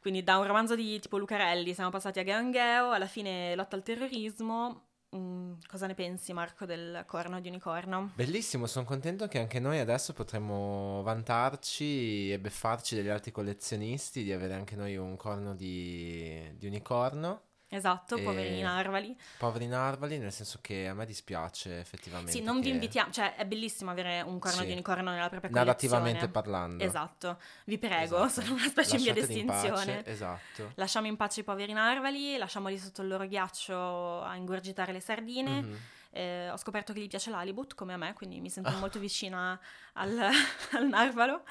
[0.00, 3.82] Quindi da un romanzo di tipo Lucarelli siamo passati a Geo, alla fine lotta al
[3.82, 4.86] terrorismo.
[5.16, 8.12] Mm, cosa ne pensi Marco del corno di unicorno?
[8.14, 14.32] Bellissimo, sono contento che anche noi adesso potremmo vantarci e beffarci degli altri collezionisti di
[14.32, 17.47] avere anche noi un corno di, di unicorno.
[17.70, 19.14] Esatto, E- poverini narvali.
[19.36, 22.32] Poveri narvali, nel senso che a me dispiace effettivamente.
[22.32, 24.66] Sì, non vi che- invitiamo, cioè è bellissimo avere un corno Sì.
[24.66, 26.32] di unicorno nella propria Narrativamente collezione.
[26.32, 26.84] parlando.
[26.84, 28.40] Esatto, vi prego, Esatto.
[28.40, 30.06] sono una specie in via pace, d'estinzione.
[30.06, 30.72] Esatto.
[30.76, 35.60] Lasciamo in pace i poveri narvali, lasciamoli sotto il loro ghiaccio a ingurgitare le sardine.
[35.60, 35.78] Mhm.
[36.10, 38.50] Eh, ho scoperto che gli piace l'halibut come a me, quindi mi Ah.
[38.50, 39.60] sento molto vicina
[39.92, 40.18] al,
[40.72, 41.42] al narvalo.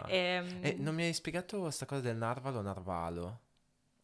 [0.00, 0.04] Ah.
[0.12, 3.40] Ehm, E non mi hai spiegato questa cosa del narvalo narvalo?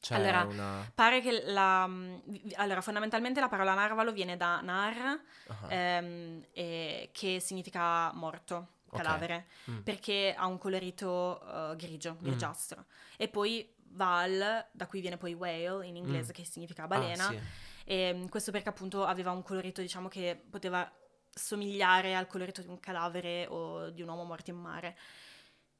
[0.03, 0.91] Cioè Allora, una...
[0.93, 1.89] Pare che la...
[2.25, 8.81] vi- Allora, fondamentalmente la parola narvalo viene da nar, Ah, ehm, e- che significa morto,
[8.91, 9.79] cadavere, mm.
[9.83, 12.25] perché ha un colorito eh, grigio, Mm.
[12.25, 12.87] grigiastro.
[13.17, 16.35] E poi val, da cui viene poi whale in inglese, Mm.
[16.35, 17.39] che significa balena, Ah, sì.
[17.85, 20.91] e questo perché appunto aveva un colorito, diciamo, che poteva
[21.33, 24.99] somigliare al colorito di un cadavere o di un uomo morto in mare.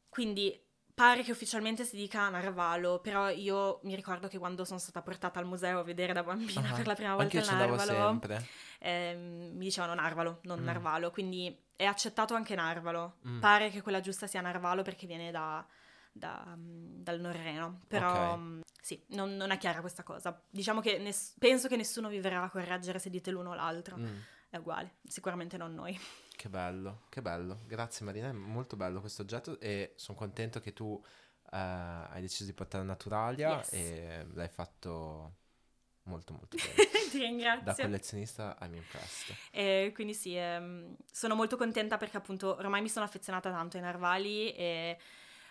[0.09, 0.59] Quindi
[0.95, 5.39] pare che ufficialmente si dica narvalo, però io mi ricordo che quando sono stata portata
[5.39, 8.21] al museo a vedere da bambina Ah, per la prima volta Anche io il narvalo,
[8.79, 10.65] ehm, mi dicevano narvalo, non Mm.
[10.65, 13.17] narvalo, quindi è accettato anche narvalo.
[13.27, 13.41] Mm.
[13.41, 15.65] Pare che quella giusta sia narvalo perché viene da,
[16.13, 18.39] da, mm, dal norreno, però Ok.
[18.39, 20.41] mm, sì, non, non è chiara questa cosa.
[20.51, 23.97] Diciamo che ness- penso che nessuno vi verrà a correggere se dite l'uno o l'altro,
[23.97, 24.17] Mm.
[24.51, 25.99] è uguale, sicuramente non noi.
[26.35, 27.61] Che bello, che bello.
[27.67, 31.01] Grazie Marina, è molto bello questo oggetto e sono contento che tu
[31.53, 33.73] eh, hai deciso di portare Naturalia Yes.
[33.73, 35.37] e l'hai fatto
[36.05, 36.91] molto molto bene.
[37.13, 37.85] Ti da ringrazio.
[37.85, 39.37] collezionista I'm impressed.
[39.53, 43.83] E quindi sì, ehm, sono molto contenta perché appunto ormai mi sono affezionata tanto ai
[43.83, 44.99] narvali e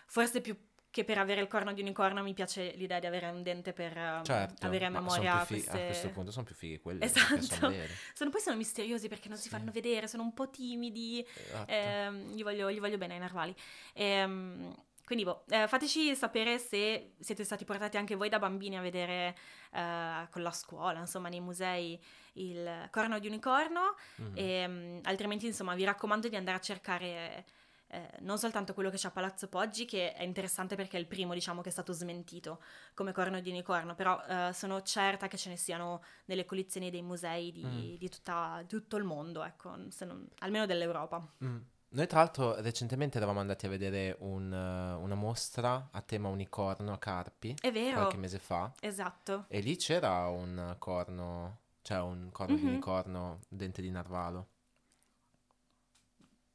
[0.07, 0.57] forse più
[0.91, 3.97] che per avere il corno di unicorno mi piace l'idea di avere un dente per
[3.97, 5.77] ehm, Certo, avere a memoria più fi- queste...
[5.77, 7.41] a questo punto sono più fighi quelli Esatto.
[7.41, 7.73] sono.
[8.13, 9.49] Sono, poi sono misteriosi perché non si Sì.
[9.49, 11.71] fanno vedere, sono un po' timidi, Esatto.
[11.71, 13.55] ehm, gli, voglio, gli voglio bene ai narvali.
[13.93, 14.75] Ehm,
[15.05, 19.35] quindi boh, eh, fateci sapere se siete stati portati anche voi da bambini a vedere
[19.71, 21.99] eh, con la scuola, insomma nei musei,
[22.33, 23.95] il corno di unicorno.
[24.17, 24.31] Mhm.
[24.35, 27.45] E, mm, altrimenti, insomma, vi raccomando di andare a cercare
[27.93, 31.07] eh, non soltanto quello che c'è a Palazzo Poggi, che è interessante perché è il
[31.07, 32.61] primo, diciamo, che è stato smentito
[32.93, 37.01] come corno di unicorno, però eh, sono certa che ce ne siano nelle collezioni dei
[37.01, 37.95] musei di, Mm.
[37.97, 41.25] di tutta- di tutto il mondo, ecco, non- almeno dell'Europa.
[41.43, 41.57] Mm.
[41.93, 46.93] Noi tra l'altro recentemente eravamo andati a vedere un, eh, una mostra a tema unicorno
[46.93, 49.43] a Carpi È vero, qualche mese fa esatto.
[49.49, 52.67] e lì c'era un corno, cioè un corno di Mhm.
[52.69, 54.47] unicorno, dente di narvalo.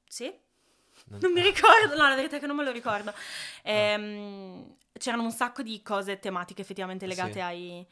[0.08, 0.32] Sì?
[1.04, 3.12] Non- Non mi ricordo, no, la verità è che non me lo ricordo.
[3.62, 7.40] Ehm, c'erano un sacco di cose tematiche effettivamente legate Sì.
[7.40, 7.86] ai...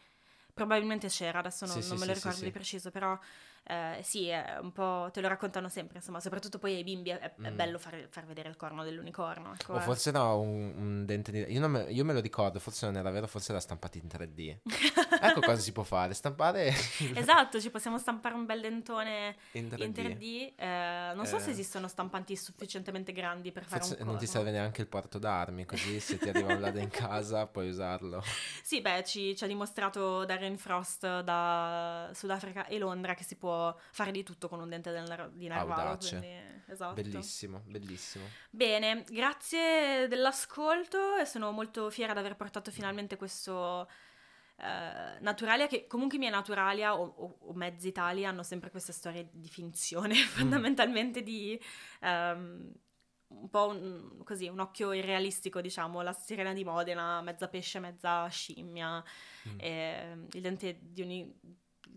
[0.55, 3.19] Probabilmente c'era, adesso non, Sì, non sì, me lo ricordo di preciso, però
[3.67, 7.19] eh, sì, è un po' te lo raccontano sempre, insomma, soprattutto poi ai bimbi è,
[7.19, 7.57] è Mm.
[7.57, 9.55] bello far, far vedere il corno dell'unicorno.
[9.55, 9.81] Ecco, O eh.
[9.81, 11.45] forse era un, un dente di...
[11.53, 14.05] Io, non me, io me lo ricordo, forse non era vero, forse era stampato in
[14.07, 14.59] 3D.
[15.21, 16.73] ecco cosa si può fare, stampare
[17.15, 19.83] Esatto, ci possiamo stampare un bel dentone in 3D.
[19.83, 20.53] in 3D.
[20.57, 21.53] eh, non so se Eh.
[21.53, 24.41] esistono stampanti sufficientemente grandi per fare Forse un non ti corno.
[24.43, 28.23] serve neanche il porto d'armi, così se ti arriva un ladro in casa puoi usarlo.
[28.63, 33.53] Sì, beh, ci, ci ha dimostrato Darren Frost da Sudafrica e Londra che si può
[33.93, 35.97] fare di tutto con un dente del di narvalo.
[35.99, 36.95] Quindi- esatto.
[36.95, 38.25] Bellissimo, bellissimo.
[38.51, 43.89] Bene, grazie dell'ascolto e sono molto fiera di aver portato finalmente questo
[44.57, 48.93] eh, Naturalia che comunque i miei Naturalia o, o- o mezzi Italia hanno sempre queste
[48.93, 51.61] storie di finzione, fondamentalmente di
[52.01, 52.73] ehm,
[53.27, 58.29] un po' un, così, un occhio irrealistico, diciamo, la sirena di Modena, mezza pesce, mezza
[58.29, 59.03] scimmia,
[59.49, 59.59] Mm.
[59.61, 61.33] e, il dente di un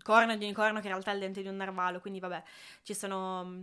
[0.02, 2.42] corno di unicorno che in realtà è il dente di un narvalo, quindi vabbè,
[2.82, 3.62] ci sono mm,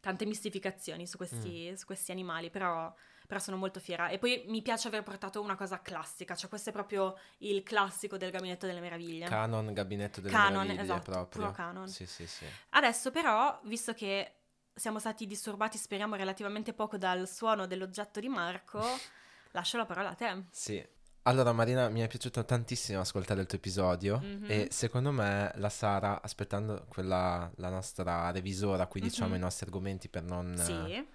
[0.00, 2.94] tante mistificazioni su questi, su questi animali, però,
[3.26, 4.08] però sono molto fiera.
[4.08, 8.16] E poi mi piace aver portato una cosa classica, cioè questo è proprio il classico
[8.16, 9.26] del Gabinetto delle Meraviglie.
[9.26, 11.42] Canon, gabinetto delle Canon, meraviglie esatto, proprio.
[11.42, 11.88] puro canon.
[11.88, 12.46] Sì, sì, sì.
[12.70, 14.32] Adesso però, visto che
[14.72, 18.80] siamo stati disturbati, speriamo, relativamente poco dal suono dell'oggetto di Marco,
[19.52, 20.44] lascio la parola a te.
[20.50, 20.94] Sì.
[21.28, 24.44] Allora Marina, mi è piaciuto tantissimo ascoltare il tuo episodio Mhm.
[24.48, 29.66] e secondo me la Sara, aspettando quella, la nostra revisora a cui diciamo i nostri
[29.66, 31.06] argomenti per non eh, Sì.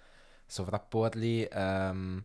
[0.44, 2.22] sovrapporli, ehm,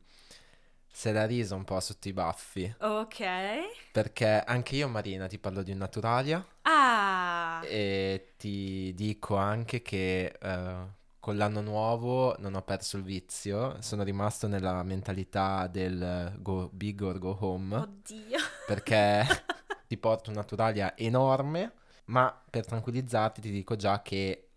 [0.91, 3.23] se l'ha risa un po' sotto i baffi, Ok.
[3.93, 7.61] perché anche io Marina ti parlo di un Naturalia Ah!
[7.63, 10.75] e ti dico anche che eh,
[11.27, 17.01] con l'anno nuovo non ho perso il vizio, sono rimasto nella mentalità del go big
[17.01, 17.75] or go home.
[17.75, 18.37] Oddio.
[18.65, 19.25] perché
[19.87, 21.73] ti porto un Naturalia enorme,
[22.05, 24.51] ma per tranquillizzarti ti dico già che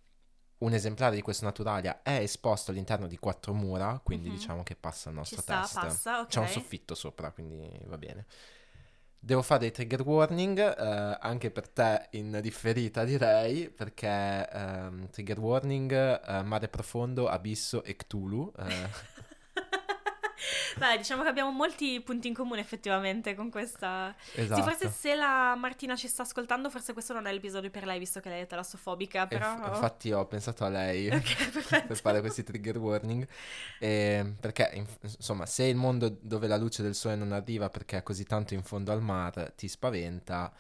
[0.59, 4.35] un esemplare di questo Naturalia è esposto all'interno di quattro mura, quindi Mhm.
[4.37, 5.75] diciamo che passa il Ci nostro sta, test.
[5.75, 6.29] passa, ok.
[6.29, 8.27] C'è un soffitto sopra, quindi va bene.
[9.23, 15.39] Devo fare dei trigger warning, eh, anche per te in differita direi, perché ehm, trigger
[15.39, 18.51] warning, eh, mare profondo, abisso e Cthulhu.
[18.57, 18.89] eh,
[20.79, 24.15] Beh, diciamo che abbiamo molti punti in comune effettivamente con questa...
[24.33, 24.55] esatto.
[24.55, 27.99] Sì, forse se la Martina ci sta ascoltando, forse questo non è l'episodio per lei,
[27.99, 29.55] visto che lei è talassofobica, però...
[29.55, 31.87] f- infatti ho pensato a lei Ok, perfetto.
[31.87, 33.27] per fare questi trigger warning,
[33.79, 37.99] e- perché in- insomma se il mondo dove la luce del sole non arriva perché
[37.99, 40.53] è così tanto in fondo al mar ti spaventa,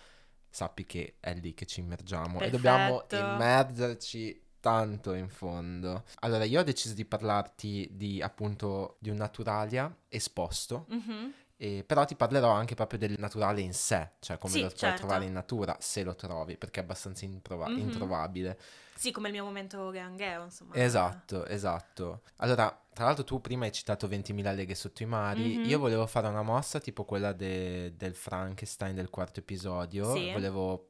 [0.48, 3.16] sappi che è lì che ci immergiamo e dobbiamo Perfetto.
[3.16, 6.04] immergerci tanto in fondo.
[6.20, 11.32] Allora io ho deciso di parlarti di appunto di un naturalia esposto Mhm.
[11.56, 14.78] e però ti parlerò anche proprio del naturale in sé, cioè come Sì, lo puoi
[14.78, 14.98] certo.
[15.00, 17.78] trovare in natura se lo trovi, perché è abbastanza improva- Mhm.
[17.78, 18.58] introvabile.
[18.94, 20.74] Sì, come il mio momento Gangheo, insomma.
[20.74, 22.20] Esatto, esatto.
[22.36, 25.64] Allora, tra l'altro tu prima hai citato 20.000 leghe sotto i mari, Mhm.
[25.64, 30.30] io volevo fare una mossa tipo quella de- del Frankenstein del quarto episodio, Sì.
[30.32, 30.89] volevo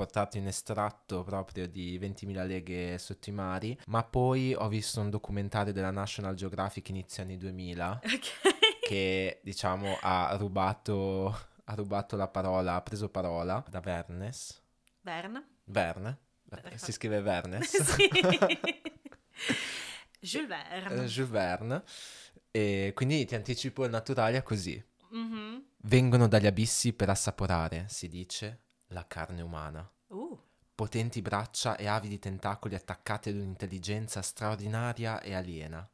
[0.00, 5.10] portarti un estratto proprio di 20.000 leghe sotto i mari, ma poi ho visto un
[5.10, 8.80] documentario della National Geographic inizio anni 2000 Ok.
[8.80, 14.58] che diciamo ha rubato, ha rubato la parola, ha preso parola da Vernes,
[15.02, 15.46] Verne?
[15.64, 16.78] Verne, Perfetto.
[16.84, 17.68] si scrive Vernes.
[17.82, 18.08] sì.
[20.18, 21.02] Jules Verne.
[21.02, 21.82] eh, Jules Verne.
[22.50, 24.82] E quindi ti anticipo il Naturalia così.
[25.10, 25.62] Mhm.
[25.82, 29.88] Vengono dagli abissi per assaporare, si dice, la carne umana.
[30.08, 30.38] Uh,
[30.74, 35.86] Potenti braccia e avidi tentacoli attaccati ad un'intelligenza straordinaria e aliena.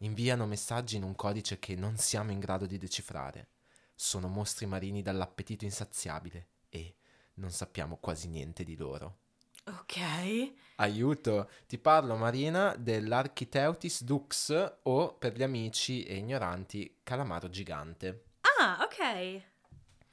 [0.00, 3.48] Inviano messaggi in un codice che non siamo in grado di decifrare.
[3.94, 6.96] Sono mostri marini dall'appetito insaziabile e
[7.34, 9.20] non sappiamo quasi niente di loro.
[9.64, 10.52] ok.
[10.76, 18.24] Aiuto, ti parlo Marina dell'Architeutis dux o per gli amici e ignoranti calamaro gigante.
[18.58, 19.55] Ah, ok.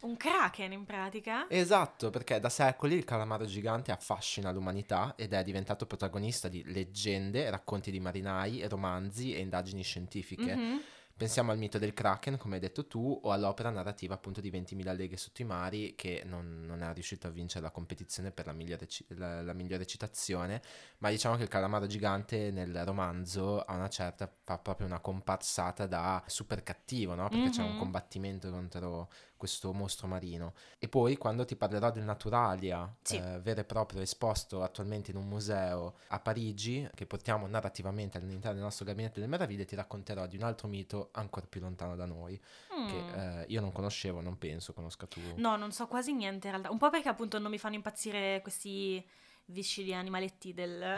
[0.03, 1.47] Un kraken in pratica?
[1.49, 7.49] Esatto, perché da secoli il calamaro gigante affascina l'umanità ed è diventato protagonista di leggende,
[7.49, 10.55] racconti di marinai, romanzi e indagini scientifiche.
[10.55, 10.81] Mhm.
[11.15, 14.91] Pensiamo al mito del Kraken, come hai detto tu, o all'opera narrativa appunto di 20.000
[14.93, 18.51] leghe sotto i mari, che non, non è riuscito a vincere la competizione per la
[18.51, 20.61] migliore, la- la migliore citazione,
[20.97, 25.85] ma diciamo che il calamaro gigante nel romanzo a una certa fa proprio una comparsata
[25.85, 27.29] da super cattivo, no?
[27.29, 27.77] Perché c'è un Mhm.
[27.77, 29.09] combattimento contro
[29.43, 30.53] questo mostro marino.
[30.79, 33.17] E poi quando ti parlerò del Naturalia, Sì.
[33.17, 38.53] eh, vero e proprio esposto attualmente in un museo a Parigi, che portiamo narrativamente all'interno
[38.53, 42.05] del nostro gabinetto delle meraviglie, ti racconterò di un altro mito ancora più lontano da
[42.05, 42.39] noi,
[42.73, 42.87] Mm.
[42.87, 45.19] che eh, io non conoscevo, non penso conosca tu.
[45.35, 46.71] No, non so quasi niente in realtà.
[46.71, 49.05] Un po' perché appunto non mi fanno impazzire questi
[49.45, 50.97] viscidi animaletti del,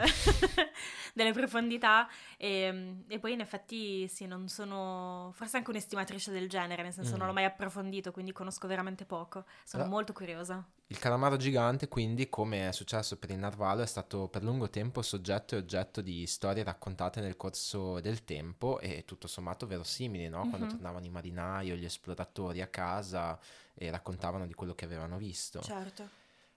[1.14, 6.82] delle profondità e, e, poi in effetti sì, non sono forse anche un'estimatrice del genere,
[6.82, 7.18] nel senso mm.
[7.18, 9.88] non l'ho mai approfondito, quindi conosco veramente poco, sono ah.
[9.88, 10.64] molto curiosa.
[10.88, 15.02] Il calamaro gigante, quindi, come è successo per il narvalo, è stato per lungo tempo
[15.02, 20.42] soggetto e oggetto di storie raccontate nel corso del tempo e tutto sommato verosimili, no?
[20.42, 20.68] Quando mm-hmm.
[20.68, 23.36] tornavano i marinai o gli esploratori a casa
[23.74, 25.60] e raccontavano di quello che avevano visto.
[25.60, 26.08] Certo.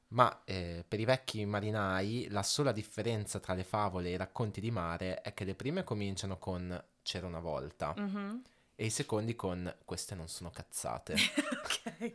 [0.09, 4.59] Ma eh, per i vecchi marinai la sola differenza tra le favole e i racconti
[4.59, 8.37] di mare è che le prime cominciano con c'era una volta mm-hmm.
[8.75, 11.13] e i secondi con queste non sono cazzate.
[11.13, 12.13] ok.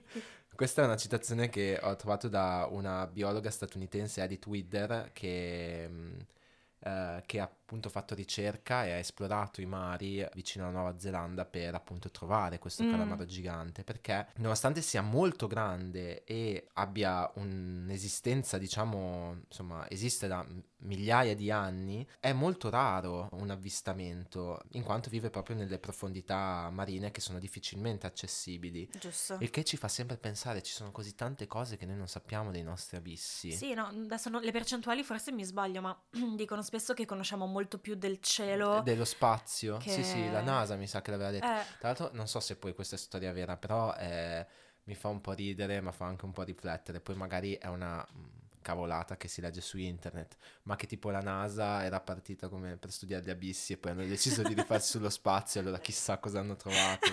[0.54, 6.18] Questa è una citazione che ho trovato da una biologa statunitense, Edith Widder, che, mm,
[6.78, 11.44] eh, che ha appunto fatto ricerca e ha esplorato i mari vicino alla Nuova Zelanda
[11.44, 12.90] per appunto trovare questo mm.
[12.90, 20.46] calamaro gigante perché nonostante sia molto grande e abbia un'esistenza diciamo insomma esiste da
[20.84, 27.10] migliaia di anni è molto raro un avvistamento in quanto vive proprio nelle profondità marine
[27.10, 28.88] che sono difficilmente accessibili.
[28.98, 29.38] Giusto.
[29.40, 32.50] Il che ci fa sempre pensare ci sono così tante cose che noi non sappiamo
[32.50, 35.98] dei nostri abissi sì no adesso no, le percentuali forse mi sbaglio ma
[36.36, 38.80] dicono spesso che conosciamo molto più del cielo.
[38.82, 39.78] Dello spazio.
[39.78, 39.90] Che...
[39.90, 41.46] Sì, sì, la NASA mi sa che l'aveva detto.
[41.46, 41.64] Eh.
[41.78, 44.46] Tra l'altro non so se poi questa è storia vera, però eh,
[44.84, 47.00] mi fa un po' ridere, ma fa anche un po' riflettere.
[47.00, 51.20] Poi magari è una mm, cavolata che si legge su internet, ma che tipo la
[51.20, 55.10] NASA era partita come per studiare gli abissi e poi hanno deciso di rifarsi sullo
[55.10, 57.12] spazio, allora chissà cosa hanno trovato.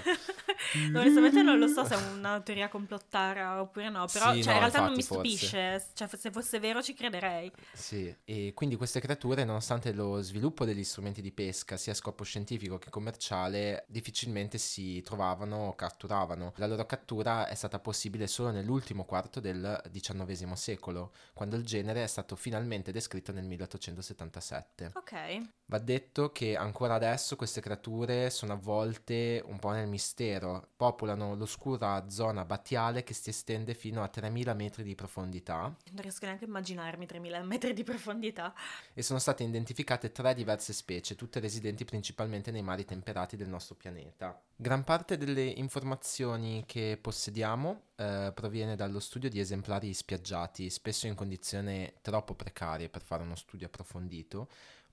[0.92, 4.54] no, onestamente non lo so se è una teoria complottara oppure no, però sì, cioè,
[4.54, 7.52] no, in realtà non mi stupisce, cioè, se fosse vero ci crederei.
[7.74, 12.24] Sì, e quindi queste creature, nonostante lo sviluppo degli strumenti di pesca, sia a scopo
[12.24, 16.54] scientifico che commerciale, difficilmente si trovavano o catturavano.
[16.56, 21.12] La loro cattura è stata possibile solo nell'ultimo quarto del XIX secolo,
[21.42, 24.92] quando il genere è stato finalmente descritto nel 1877.
[24.94, 25.42] Ok.
[25.66, 32.08] Va detto che ancora adesso queste creature sono avvolte un po' nel mistero, popolano l'oscura
[32.10, 35.62] zona battiale che si estende fino a 3000 metri di profondità.
[35.62, 38.54] Non riesco neanche a immaginarmi 3000 metri di profondità.
[38.94, 43.74] E sono state identificate tre diverse specie, tutte residenti principalmente nei mari temperati del nostro
[43.74, 44.40] pianeta.
[44.56, 51.14] Gran parte delle informazioni che possediamo eh, proviene dallo studio di esemplari spiaggiati, spesso in
[51.14, 54.50] condizioni troppo precarie per fare uno studio approfondito,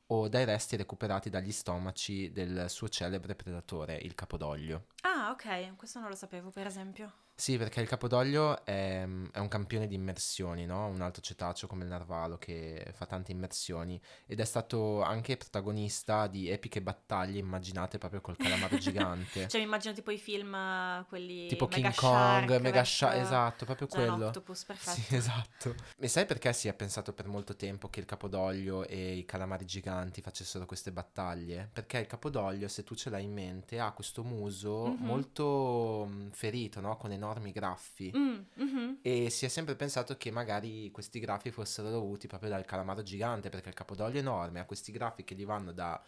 [0.09, 4.87] o dai resti recuperati dagli stomaci del suo celebre predatore, il capodoglio.
[5.03, 7.13] Ah, ok, questo non lo sapevo, per esempio.
[7.39, 10.89] Sì, perché il capodoglio è, è, un campione di immersioni, no?
[10.89, 16.27] Un altro cetaceo come il narvalo che fa tante immersioni ed è stato anche protagonista
[16.27, 19.47] di epiche battaglie immaginate proprio col calamaro gigante.
[19.47, 23.87] cioè mi immagino tipo i film, quelli tipo King Kong, Shark, Mega Shark, esatto, proprio
[23.87, 24.27] quello.
[24.27, 25.01] Octopus, perfetto.
[25.01, 25.75] Sì, esatto.
[25.97, 29.65] E sai perché si è pensato per molto tempo che il capodoglio e i calamari
[29.65, 31.71] giganti facessero queste battaglie?
[31.73, 35.05] Perché il capodoglio, se tu ce l'hai in mente, ha questo muso mm-hmm.
[35.05, 36.97] molto mm, ferito, no?
[36.97, 38.95] Con enormi enormi graffi mm, mm-hmm.
[39.03, 43.51] e si è sempre pensato che magari questi graffi fossero dovuti proprio dal calamaro gigante
[43.51, 46.03] perché il capodoglio è enorme ha questi graffi che gli vanno da,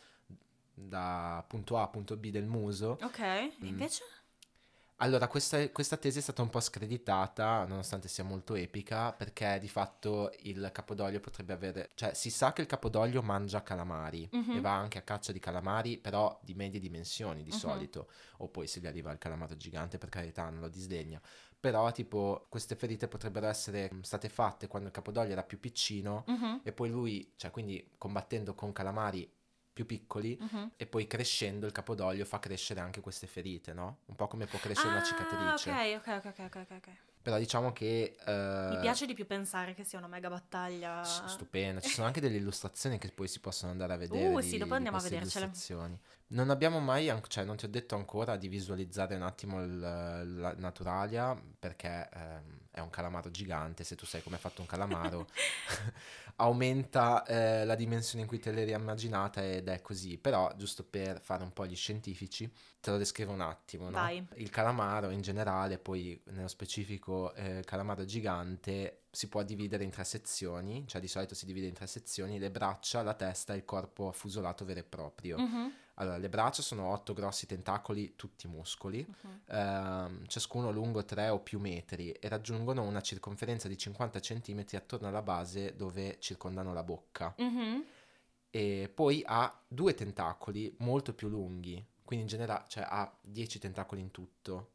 [0.73, 3.67] da punto A a punto B del muso ok e mm.
[3.67, 4.05] invece?
[5.03, 9.69] Allora, questa, questa, tesi è stata un po' screditata, nonostante sia molto epica, perché di
[9.69, 11.91] fatto il capodoglio potrebbe avere...
[11.95, 14.57] Cioè, si sa che il capodoglio mangia calamari mm-hmm.
[14.57, 17.59] e va anche a caccia di calamari, però di medie dimensioni di mm-hmm.
[17.59, 18.11] solito.
[18.39, 21.21] O poi se gli arriva il calamaro gigante, per carità, non lo disdegna.
[21.59, 26.57] Però, tipo, queste ferite potrebbero essere state fatte quando il capodoglio era più piccino mm-hmm.
[26.63, 29.31] e poi lui, cioè, quindi combattendo con calamari
[29.73, 30.73] più piccoli uh-huh.
[30.77, 34.01] e poi crescendo il capodoglio fa crescere anche queste ferite, no?
[34.07, 35.71] Un po' come può crescere ah, una cicatrice.
[35.71, 36.89] Ok, ok, ok, ok, ok.
[37.23, 38.17] Però diciamo che...
[38.27, 41.05] Uh, Mi piace di più pensare che sia una mega battaglia.
[41.05, 44.29] Stupenda, ci sono anche delle illustrazioni che poi si possono andare a vedere.
[44.29, 45.51] Uh, di, sì, dopo andiamo a vedercele.
[46.33, 50.55] Non abbiamo mai, cioè non ti ho detto ancora di visualizzare un attimo il, la
[50.57, 55.27] Naturalia perché ehm, è un calamaro gigante, se tu sai come è fatto un calamaro
[56.37, 61.21] aumenta eh, la dimensione in cui te l'eri immaginata ed è così, però giusto per
[61.21, 62.51] fare un po' gli scientifici
[62.81, 63.91] te lo descrivo un attimo.
[63.91, 63.99] No?
[64.35, 70.05] Il calamaro in generale, poi nello specifico eh, calamaro gigante, si può dividere in tre
[70.05, 73.65] sezioni, cioè di solito si divide in tre sezioni, le braccia, la testa e il
[73.65, 75.39] corpo affusolato vero e proprio.
[75.39, 75.69] Mm-hmm.
[76.01, 79.55] Allora, le braccia sono otto grossi tentacoli, tutti muscoli, uh-huh.
[79.55, 85.09] ehm, ciascuno lungo 3 o più metri e raggiungono una circonferenza di 50 cm attorno
[85.09, 87.35] alla base dove circondano la bocca.
[87.37, 87.85] Uh-huh.
[88.49, 94.01] E poi ha due tentacoli molto più lunghi, quindi in generale cioè, ha 10 tentacoli
[94.01, 94.71] in tutto.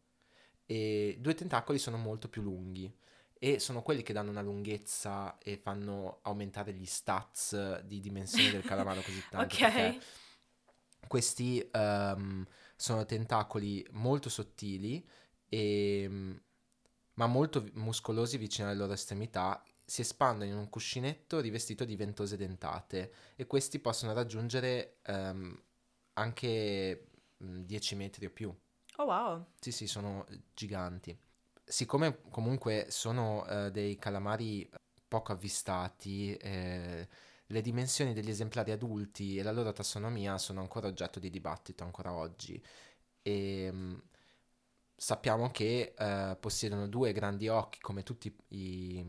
[0.68, 2.96] E due tentacoli sono molto più lunghi
[3.34, 8.64] e sono quelli che danno una lunghezza e fanno aumentare gli stats di dimensione del
[8.64, 9.56] calamaro così tanto.
[9.56, 9.98] ok.
[11.08, 12.46] Questi ehm,
[12.76, 15.06] sono tentacoli molto sottili,
[15.48, 16.40] e,
[17.16, 19.64] ma molto muscolosi vicino alle loro estremità.
[19.84, 25.62] Si espandono in un cuscinetto rivestito di ventose dentate e questi possono raggiungere ehm,
[26.14, 27.08] anche
[27.44, 28.54] mm, 10 metri o più.
[28.98, 29.46] Oh wow.
[29.60, 31.18] Sì, sì, sono giganti.
[31.64, 34.70] Siccome comunque sono eh, dei calamari
[35.08, 37.08] poco avvistati, eh,
[37.48, 42.14] le dimensioni degli esemplari adulti e la loro tassonomia sono ancora oggetto di dibattito ancora
[42.14, 42.62] oggi.
[43.22, 43.96] E mm,
[44.98, 49.06] sappiamo che eh, possiedono due grandi occhi come tutti i,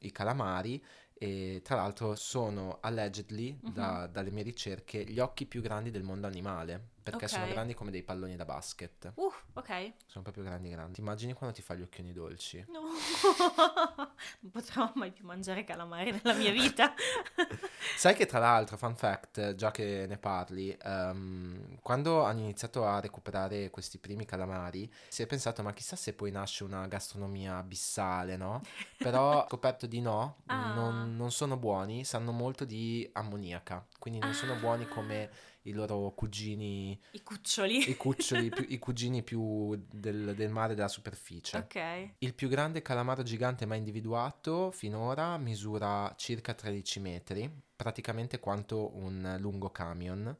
[0.00, 0.82] i calamari
[1.14, 3.72] e tra l'altro sono allegedly, Mhm.
[3.72, 7.50] da- dalle mie ricerche, gli occhi più grandi del mondo animale, perché sono Ok.
[7.52, 9.12] grandi come dei palloni da basket.
[9.14, 9.92] Uh, ok.
[10.06, 10.94] Sono proprio grandi grandi.
[10.94, 12.64] Ti immagini quando ti fa gli occhioni dolci?
[12.68, 12.80] No.
[14.40, 16.92] non potrò mai più mangiare calamari nella mia vita.
[17.96, 23.00] Sai che tra l'altro, fun fact, già che ne parli, ehm, quando hanno iniziato a
[23.00, 28.36] recuperare questi primi calamari, si è pensato, ma chissà se poi nasce una gastronomia abissale,
[28.36, 28.60] no?
[28.98, 30.72] Però ho scoperto di no, Ah.
[30.74, 35.30] non, non sono buoni, sanno molto di ammoniaca, quindi non sono buoni come
[35.62, 37.90] i loro cugini, I cuccioli.
[37.90, 41.58] i cuccioli, più- i cugini più del, del mare della superficie.
[41.58, 42.14] Ok.
[42.18, 49.36] Il più grande calamaro gigante mai individuato finora misura circa 13 metri, praticamente quanto un
[49.40, 50.36] lungo camion.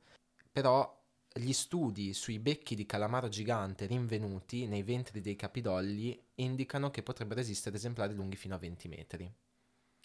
[0.52, 0.98] Però
[1.32, 7.40] gli studi sui becchi di calamaro gigante rinvenuti nei ventri dei capidogli indicano che potrebbero
[7.40, 9.32] esistere esemplari lunghi fino a 20 metri.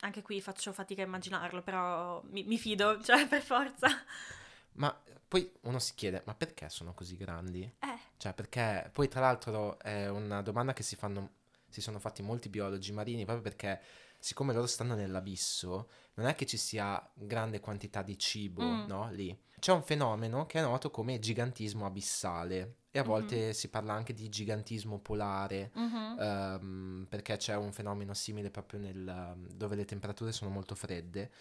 [0.01, 3.87] Anche qui faccio fatica a immaginarlo, però mi, mi fido, cioè per forza.
[4.75, 4.95] Ma
[5.27, 7.61] poi uno si chiede, ma perché sono così grandi?
[7.63, 11.31] Eh, Cioè, perché poi tra l'altro è una domanda che si fanno,
[11.69, 13.81] si sono fatti molti biologi marini proprio perché
[14.19, 18.85] siccome loro stanno nell'abisso, non è che ci sia grande quantità di cibo, Mm.
[18.87, 19.09] no?
[19.11, 19.37] Lì.
[19.59, 23.07] C'è un fenomeno che è noto come gigantismo abissale e a Mhm.
[23.07, 25.71] volte si parla anche di gigantismo polare.
[25.73, 26.15] mhm.
[26.19, 31.31] ehm, perché c'è un fenomeno simile proprio nel, dove le temperature sono molto fredde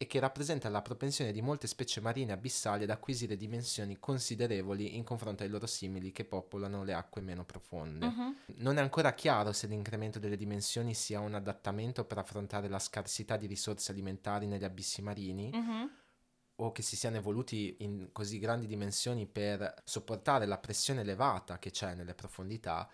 [0.00, 5.02] e che rappresenta la propensione di molte specie marine abissali ad acquisire dimensioni considerevoli in
[5.02, 8.06] confronto ai loro simili che popolano le acque meno profonde.
[8.06, 8.36] Mhm.
[8.58, 13.36] Non è ancora chiaro se l'incremento delle dimensioni sia un adattamento per affrontare la scarsità
[13.36, 15.90] di risorse alimentari negli abissi marini Mhm.
[16.60, 21.70] o che si siano evoluti in così grandi dimensioni per sopportare la pressione elevata che
[21.72, 22.88] c'è nelle profondità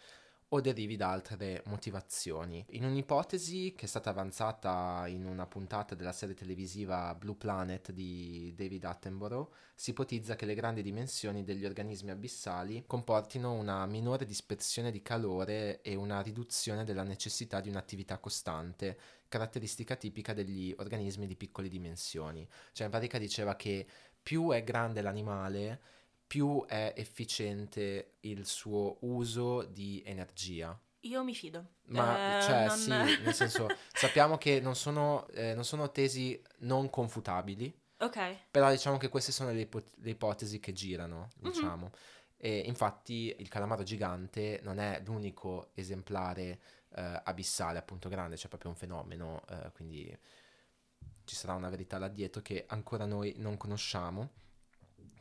[0.54, 2.64] o derivi da altre motivazioni.
[2.70, 8.54] In un'ipotesi che è stata avanzata in una puntata della serie televisiva Blue Planet di
[8.56, 14.92] David Attenborough, si ipotizza che le grandi dimensioni degli organismi abissali comportino una minore dispersione
[14.92, 18.96] di calore e una riduzione della necessità di un'attività costante,
[19.26, 22.48] caratteristica tipica degli organismi di piccole dimensioni.
[22.70, 23.84] Cioè in pratica diceva che
[24.22, 25.80] più è grande l'animale,
[26.26, 30.78] più è efficiente il suo uso di energia.
[31.00, 31.72] Io mi fido.
[31.86, 32.88] Ma Eh, cioè non- sì,
[33.22, 38.36] nel senso sappiamo che non sono, eh, non sono tesi non confutabili, Ok.
[38.50, 41.50] però diciamo che queste sono le, ipo- le ipotesi che girano, Mhm.
[41.50, 41.90] diciamo.
[42.36, 46.60] E infatti il calamaro gigante non è l'unico esemplare
[46.96, 50.16] eh, abissale, appunto grande, c'è proprio un fenomeno, eh, quindi
[51.24, 54.30] ci sarà una verità là dietro che ancora noi non conosciamo.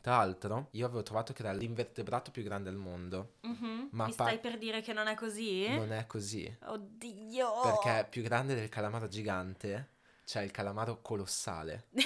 [0.01, 3.36] Tra l'altro, io avevo trovato che era l'invertebrato più grande al mondo.
[3.41, 3.89] Mhm.
[3.91, 5.67] Ma Mi pa- stai per dire che non è così?
[5.69, 6.57] Non è così.
[6.65, 7.61] Oddio.
[7.63, 9.91] Perché più grande del calamaro gigante
[10.25, 11.88] c'è il calamaro colossale.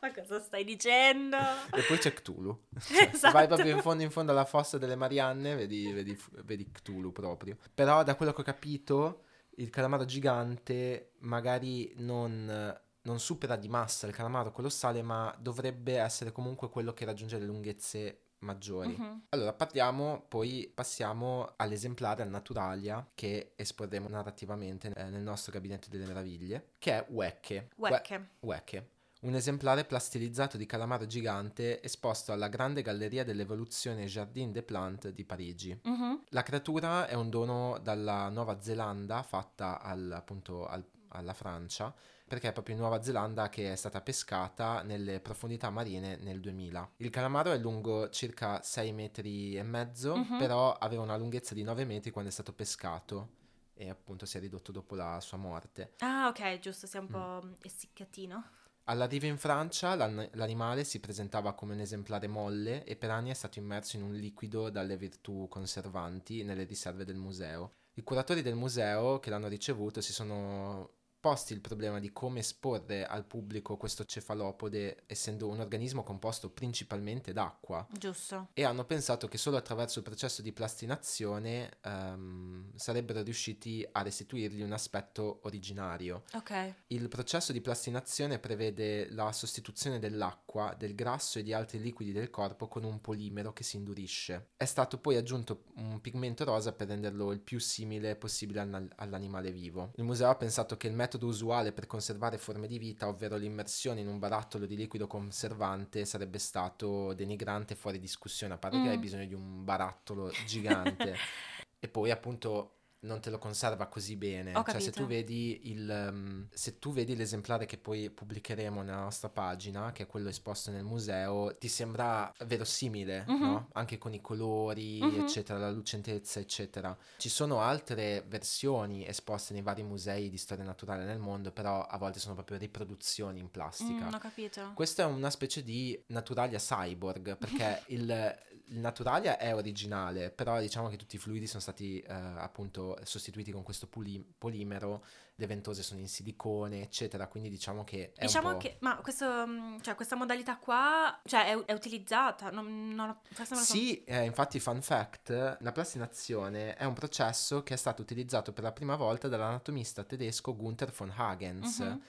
[0.00, 1.36] Ma cosa stai dicendo?
[1.36, 2.64] E poi c'è Cthulhu.
[2.80, 3.32] Cioè, Esatto.
[3.32, 7.56] Vai proprio in fondo in fondo alla fossa delle Marianne, vedi, vedi, vedi Cthulhu proprio.
[7.72, 9.22] Però da quello che ho capito,
[9.56, 16.32] il calamaro gigante magari non, non supera di massa il calamaro colossale, ma dovrebbe essere
[16.32, 18.96] comunque quello che raggiunge le lunghezze maggiori.
[18.96, 19.22] Mhm.
[19.30, 26.06] Allora, parliamo, poi passiamo all'esemplare al Naturalia che esporremo narrativamente eh, nel nostro gabinetto delle
[26.06, 27.68] meraviglie, che è Wecche.
[27.76, 28.28] We- Wecche.
[28.40, 28.88] Wecche,
[29.22, 35.24] un esemplare plastilizzato di calamaro gigante esposto alla Grande Galleria dell'Evoluzione Jardin des Plantes di
[35.24, 35.78] Parigi.
[35.80, 36.24] Mhm.
[36.30, 41.94] La creatura è un dono dalla Nuova Zelanda fatta al- appunto al- alla Francia,
[42.32, 46.92] perché è proprio in Nuova Zelanda che è stata pescata nelle profondità marine nel 2000.
[46.96, 50.38] Il calamaro è lungo circa 6 metri e mezzo, Mhm.
[50.38, 53.40] però aveva una lunghezza di 9 metri quando è stato pescato
[53.74, 55.92] e appunto si è ridotto dopo la sua morte.
[55.98, 57.10] Ah, ok, giusto, sei un Mm.
[57.10, 58.44] po' essiccatino.
[58.84, 63.34] All'arrivo in Francia l'an- l'animale si presentava come un esemplare molle e per anni è
[63.34, 67.72] stato immerso in un liquido dalle virtù conservanti nelle riserve del museo.
[67.96, 73.06] I curatori del museo che l'hanno ricevuto si sono posti il problema di come esporre
[73.06, 78.48] al pubblico questo cefalopode essendo un organismo composto principalmente d'acqua Giusto.
[78.52, 84.62] e hanno pensato che solo attraverso il processo di plastinazione ehm, sarebbero riusciti a restituirgli
[84.62, 86.24] un aspetto originario.
[86.34, 86.74] Ok.
[86.88, 92.30] Il processo di plastinazione prevede la sostituzione dell'acqua, del grasso e di altri liquidi del
[92.30, 94.48] corpo con un polimero che si indurisce.
[94.56, 99.52] È stato poi aggiunto un pigmento rosa per renderlo il più simile possibile al- all'animale
[99.52, 99.92] vivo.
[99.96, 104.00] Il museo ha pensato che il metodo usuale per conservare forme di vita, ovvero l'immersione
[104.00, 108.88] in un barattolo di liquido conservante, sarebbe stato denigrante e fuori discussione, a parte che
[108.88, 108.90] Mm.
[108.90, 111.16] hai bisogno di un barattolo gigante
[111.78, 114.54] e poi appunto non te lo conserva così bene.
[114.56, 119.00] Ho Cioè, se tu vedi il um, se tu vedi l'esemplare che poi pubblicheremo nella
[119.00, 123.40] nostra pagina, che è quello esposto nel museo, ti sembra verosimile, Mhm.
[123.40, 123.68] no?
[123.72, 125.20] Anche con i colori, Mhm.
[125.20, 126.96] eccetera, la lucentezza, eccetera.
[127.16, 131.98] Ci sono altre versioni esposte nei vari musei di storia naturale nel mondo, però a
[131.98, 134.06] volte sono proprio riproduzioni in plastica.
[134.08, 134.70] Mm, ho capito.
[134.74, 138.38] Questa è una specie di Naturalia cyborg, perché il,
[138.72, 143.52] il Naturalia è originale, però diciamo che tutti i fluidi sono stati eh, appunto sostituiti
[143.52, 145.04] con questo poli- polimero,
[145.36, 149.80] le ventose sono in silicone, eccetera, quindi diciamo che è Diciamo che, ma questo, mm,
[149.80, 153.72] cioè, questa modalità qua, cioè, è, è utilizzata, non, non forse non lo so.
[153.74, 158.64] Sì, eh, infatti fun fact, la plastinazione è un processo che è stato utilizzato per
[158.64, 162.02] la prima volta dall'anatomista tedesco Gunther von Hagens, Mhm.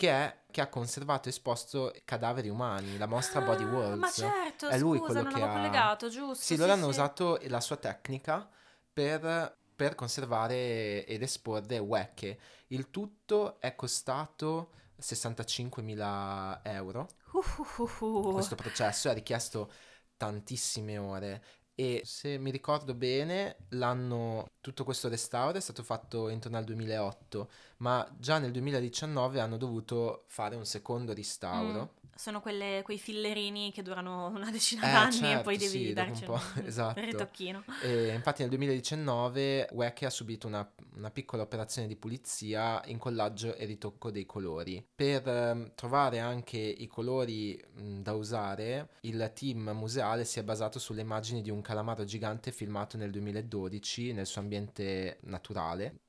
[0.00, 3.98] Che, è- che ha conservato e esposto cadaveri umani, la mostra Body Ah, Worlds.
[3.98, 6.42] Ma certo, È lui scusa, quello non che ha- collegato, giusto.
[6.42, 8.48] Sì, loro hanno usato la sua tecnica
[8.90, 12.38] per, per conservare ed esporre Wecche.
[12.68, 17.06] Il tutto è costato 65.000 euro.
[17.32, 18.32] Uh, uh, uh, uh.
[18.32, 19.70] Questo processo ha richiesto
[20.16, 21.44] tantissime ore
[21.80, 27.50] e se mi ricordo bene l'anno tutto questo restauro è stato fatto intorno al 2008
[27.78, 33.80] ma già nel 2019 hanno dovuto fare un secondo restauro Sono quelle- quei fillerini che
[33.80, 37.00] durano una decina Eh, d'anni e certo, poi devi sì, darci un po', un esatto.
[37.00, 37.64] ritocchino.
[37.82, 43.64] E infatti nel 2019 Wecke ha subito una, una piccola operazione di pulizia, incollaggio e
[43.64, 44.86] ritocco dei colori.
[44.94, 50.78] Per ehm, trovare anche i colori mh, da usare, il team museale si è basato
[50.78, 56.00] sulle immagini di un calamaro gigante filmato nel 2012 nel suo ambiente naturale.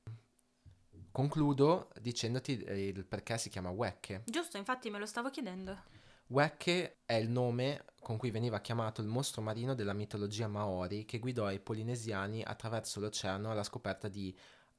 [1.10, 4.22] Concludo dicendoti eh, il perché si chiama Wecke.
[4.26, 6.00] Giusto, infatti me lo stavo chiedendo.
[6.32, 11.18] Wecke è il nome con cui veniva chiamato il mostro marino della mitologia Maori che
[11.18, 14.34] guidò i polinesiani attraverso l'oceano alla scoperta di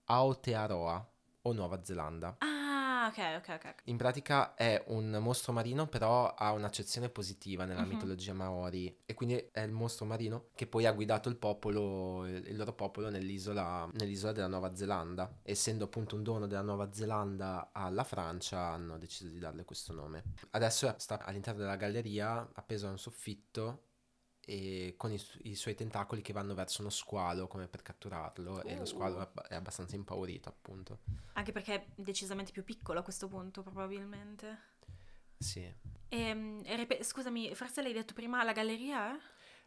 [0.05, 1.11] Aotearoa
[1.43, 2.37] o Nuova Zelanda.
[2.39, 2.62] Ah,
[3.07, 3.75] ok, ok, ok.
[3.85, 7.89] In pratica è un mostro marino, però ha un'accezione positiva nella Mhm.
[7.89, 12.47] mitologia Maori e quindi è il mostro marino che poi ha guidato il popolo, il
[12.47, 15.39] il loro popolo nell'isola, nell'isola della Nuova Zelanda.
[15.43, 20.23] Essendo appunto un dono della Nuova Zelanda alla Francia, hanno deciso di darle questo nome.
[20.51, 23.87] Adesso sta all'interno della galleria, appeso a un soffitto
[24.45, 28.63] e con i, su- i suoi tentacoli che vanno verso uno squalo come per catturarlo
[28.63, 28.85] e lo Uh.
[28.85, 30.99] squalo è abba- è abbastanza impaurito appunto.
[31.33, 34.71] Anche perché è decisamente più piccolo a questo punto, probabilmente.
[35.37, 35.71] Sì.
[36.09, 39.17] Ehm, ripe- scusami, forse l'hai detto prima, la galleria?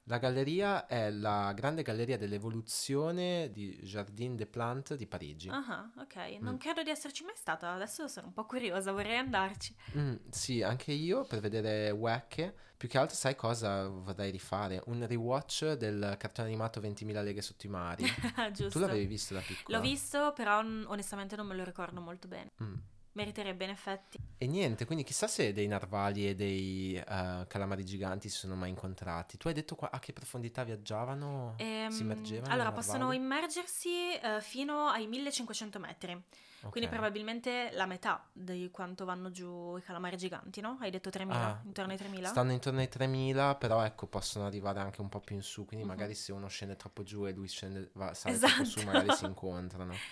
[0.08, 5.48] La galleria è la grande galleria dell'evoluzione di Jardin des Plantes di Parigi.
[5.48, 6.38] Ah, ok.
[6.40, 6.58] Non Mm.
[6.58, 9.74] credo di esserci mai stata, adesso sono un po' curiosa, vorrei andarci.
[9.96, 12.54] Mm, sì, anche io per vedere Wecche.
[12.76, 14.80] Più che altro, sai cosa vorrei rifare?
[14.86, 18.04] Un rewatch del cartone animato 20.000 leghe sotto i mari.
[18.52, 18.68] Giusto.
[18.68, 19.78] tu l'avevi visto da piccola?
[19.78, 22.50] L'ho visto, però onestamente non me lo ricordo molto bene.
[22.62, 22.74] Mm.
[23.16, 24.18] Meriterebbe in effetti.
[24.36, 28.68] E niente, quindi chissà se dei narvali e dei eh, calamari giganti si sono mai
[28.68, 29.38] incontrati.
[29.38, 31.54] Tu hai detto qua- a che profondità viaggiavano?
[31.56, 32.52] Ehm, si immergevano?
[32.52, 36.22] allora, possono immergersi eh, fino ai 1500 metri.
[36.68, 36.90] Quindi Ok.
[36.90, 40.76] probabilmente la metà di quanto vanno giù i calamari giganti, no?
[40.80, 42.28] Hai detto 3000, Ah, intorno ai 3000?
[42.30, 45.84] Stanno intorno ai 3000, però ecco, possono arrivare anche un po' più in su, quindi
[45.84, 45.86] Mhm.
[45.86, 48.82] magari se uno scende troppo giù e lui scende, va, sale troppo su, Esatto.
[48.82, 50.02] magari si incontrano.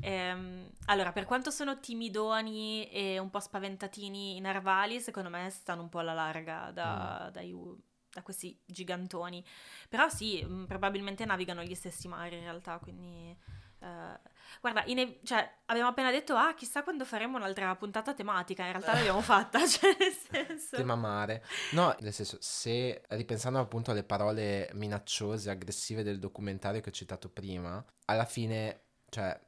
[0.00, 5.82] Ehm, allora, per quanto sono timidoni e un po' spaventatini i narvali, secondo me stanno
[5.82, 7.32] un po' alla larga da, Mm.
[7.32, 7.54] dai
[8.10, 9.44] da questi gigantoni.
[9.88, 13.36] Però sì, mh, probabilmente navigano gli stessi mari in realtà, quindi...
[13.82, 14.20] eh,
[14.60, 18.94] guarda, in- cioè, abbiamo appena detto, ah, chissà quando faremo un'altra puntata tematica, in realtà
[18.94, 20.76] l'abbiamo fatta, cioè nel senso...
[20.76, 21.44] Tema mare.
[21.72, 27.28] No, nel senso, se ripensando appunto alle parole minacciose, aggressive del documentario che ho citato
[27.28, 29.38] prima, alla fine, cioè,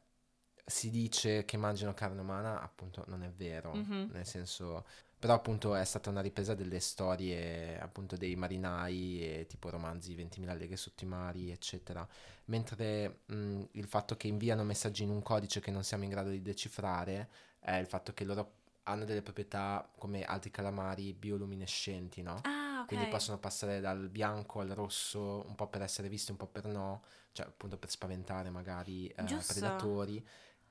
[0.66, 4.08] si dice che mangiano carne umana, appunto non è vero, Mhm.
[4.12, 4.86] nel senso...
[5.24, 10.52] Però appunto è stata una ripresa delle storie appunto dei marinai e tipo romanzi 20.000
[10.52, 12.06] leghe sotto i mari, eccetera.
[12.46, 16.28] Mentre mh, il fatto che inviano messaggi in un codice che non siamo in grado
[16.28, 22.44] di decifrare è il fatto che loro hanno delle proprietà come altri calamari bioluminescenti, no?
[22.44, 22.86] Ah, ok.
[22.86, 26.66] Quindi possono passare dal bianco al rosso, un po' per essere visti, un po' per
[26.66, 27.02] no,
[27.32, 30.22] cioè appunto per spaventare magari eh, predatori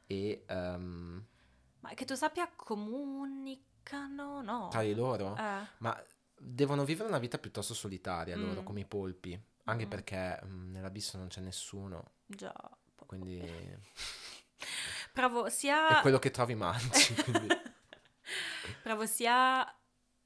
[0.06, 1.26] e ehm,
[1.82, 2.49] Ma che tu sappia
[3.84, 4.41] comunicano?
[4.41, 4.67] No.
[4.69, 5.36] tra di loro.
[5.38, 6.03] Eh, Ma
[6.38, 8.65] devono vivere una vita piuttosto solitaria loro, Mm.
[8.65, 9.89] come i polpi, anche Mm.
[9.89, 12.53] perché mm, nell'abisso non c'è nessuno, già.
[13.05, 13.41] quindi
[15.13, 15.99] Provo sia...
[15.99, 17.13] è quello che trovi mangi.
[17.23, 17.47] quindi-
[18.81, 19.65] Provo sia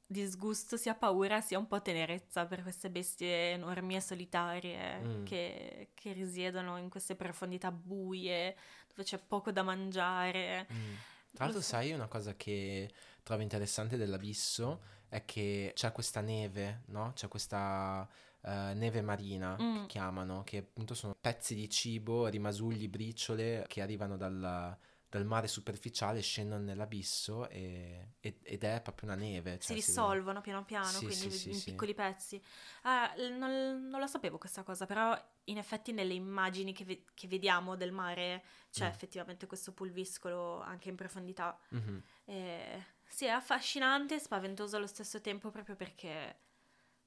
[0.10, 5.26] disgusto, sia paura, sia un po' tenerezza per queste bestie enormi e solitarie Mm.
[5.26, 8.56] che, che risiedono in queste profondità buie
[8.88, 10.66] dove c'è poco da mangiare.
[10.72, 10.94] Mm.
[11.34, 12.90] Tra l'altro, sai una cosa che
[13.28, 17.12] trovo interessante dell'abisso è che c'è questa neve, no?
[17.14, 18.08] C'è questa
[18.42, 19.76] eh, neve marina Mm.
[19.82, 24.78] che chiamano, che appunto sono pezzi di cibo, rimasugli, briciole che arrivano dal,
[25.10, 29.54] dal mare superficiale, scendono nell'abisso e- e- ed è proprio una neve.
[29.60, 31.72] si cioè vede- dissolvono piano piano, Sì, quindi sì, in sì.
[31.72, 32.42] piccoli pezzi.
[32.84, 35.14] Ah, non, non la sapevo questa cosa, però
[35.46, 38.90] in effetti nelle immagini che, ve- che vediamo del mare c'è Mm.
[38.90, 41.58] effettivamente questo pulviscolo anche in profondità.
[41.70, 42.02] Mhm.
[42.26, 46.40] E, sì, è affascinante e spaventoso allo stesso tempo proprio perché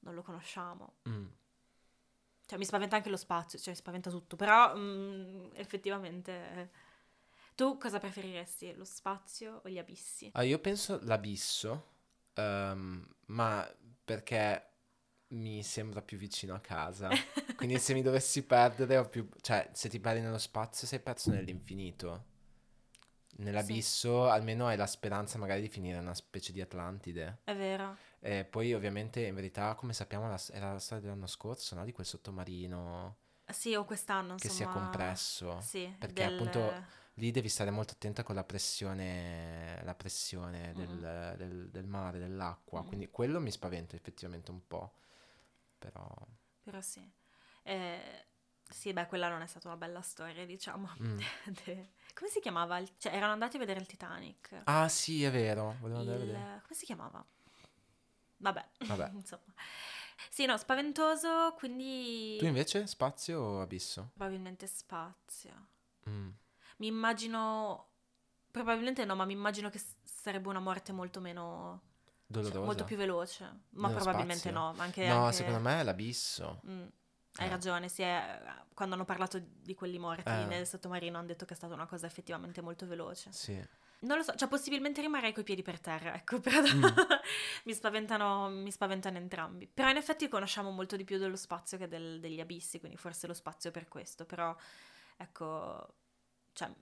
[0.00, 0.96] non lo conosciamo.
[1.08, 1.26] Mm.
[2.46, 6.70] Cioè mi spaventa anche lo spazio, cioè mi spaventa tutto, però mm, effettivamente...
[7.54, 10.30] Tu cosa preferiresti, lo spazio o gli abissi?
[10.32, 11.88] Ah, io penso l'abisso,
[12.32, 13.70] ehm, ma
[14.02, 14.70] perché
[15.28, 17.08] mi sembra più vicino a casa.
[17.54, 19.28] Quindi se mi dovessi perdere ho più...
[19.40, 22.28] Cioè, se ti perdi nello spazio sei perso nell'infinito.
[23.42, 27.38] Nell'abisso almeno hai la speranza magari di finire in una specie di Atlantide.
[27.44, 27.96] È vero.
[28.20, 31.84] E poi ovviamente in verità, come sappiamo, la- era la storia dell'anno scorso, no?
[31.84, 33.16] Di quel sottomarino
[33.50, 34.52] Sì, o quest'anno, che insomma...
[34.52, 35.60] si è compresso.
[35.60, 40.88] Sì, Perché del- appunto Lì devi stare molto attenta con la pressione, la pressione del,
[40.88, 41.36] Mm.
[41.36, 42.82] del- del mare, dell'acqua.
[42.82, 42.86] Mm.
[42.86, 44.94] Quindi quello mi spaventa effettivamente un po'.
[45.78, 46.08] Però...
[46.62, 47.02] Però sì.
[47.62, 48.26] Eh,
[48.68, 50.88] sì, beh, quella non è stata una bella storia, diciamo.
[51.02, 51.18] mm.
[51.64, 52.78] De- Come si chiamava?
[52.78, 54.62] il- Cioè, erano andati a vedere il Titanic.
[54.64, 55.76] Ah sì, è vero.
[55.80, 56.60] Volevo andare a vedere.
[56.62, 57.24] Come si chiamava?
[58.38, 59.10] Vabbè, Vabbè.
[59.14, 59.42] insomma.
[60.30, 64.10] Sì, no, spaventoso, quindi Tu invece spazio o abisso?
[64.14, 65.68] probabilmente spazio.
[66.08, 66.28] Mm.
[66.78, 67.88] Mi immagino,
[68.50, 72.60] probabilmente no, ma mi immagino che sarebbe una morte molto meno, cioè, Dolorosa?
[72.60, 73.44] molto più veloce.
[73.70, 74.58] Ma Nello probabilmente spazio?
[74.58, 75.06] no, ma anche...
[75.06, 76.60] No, anche- secondo me è l'abisso.
[76.66, 76.86] Mm,
[77.36, 77.50] hai Eh.
[77.50, 78.40] ragione, sì, è-
[78.74, 80.44] quando hanno parlato di quelli morti Eh.
[80.46, 83.30] nel sottomarino hanno detto che è stata una cosa effettivamente molto veloce.
[83.32, 83.78] Sì.
[84.02, 86.84] Non lo so, cioè possibilmente rimarrei coi piedi per terra, ecco, però Mm.
[87.64, 89.66] mi, spaventano, mi spaventano entrambi.
[89.66, 93.26] Però in effetti conosciamo molto di più dello spazio che del- degli abissi, quindi forse
[93.26, 94.56] lo spazio per questo, però
[95.18, 95.94] ecco,
[96.52, 96.72] cioè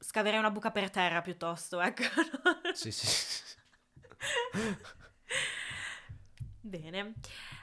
[0.00, 2.02] scaverei una buca per terra piuttosto, ecco.
[2.72, 3.56] Sì, sì.
[6.68, 7.14] Bene,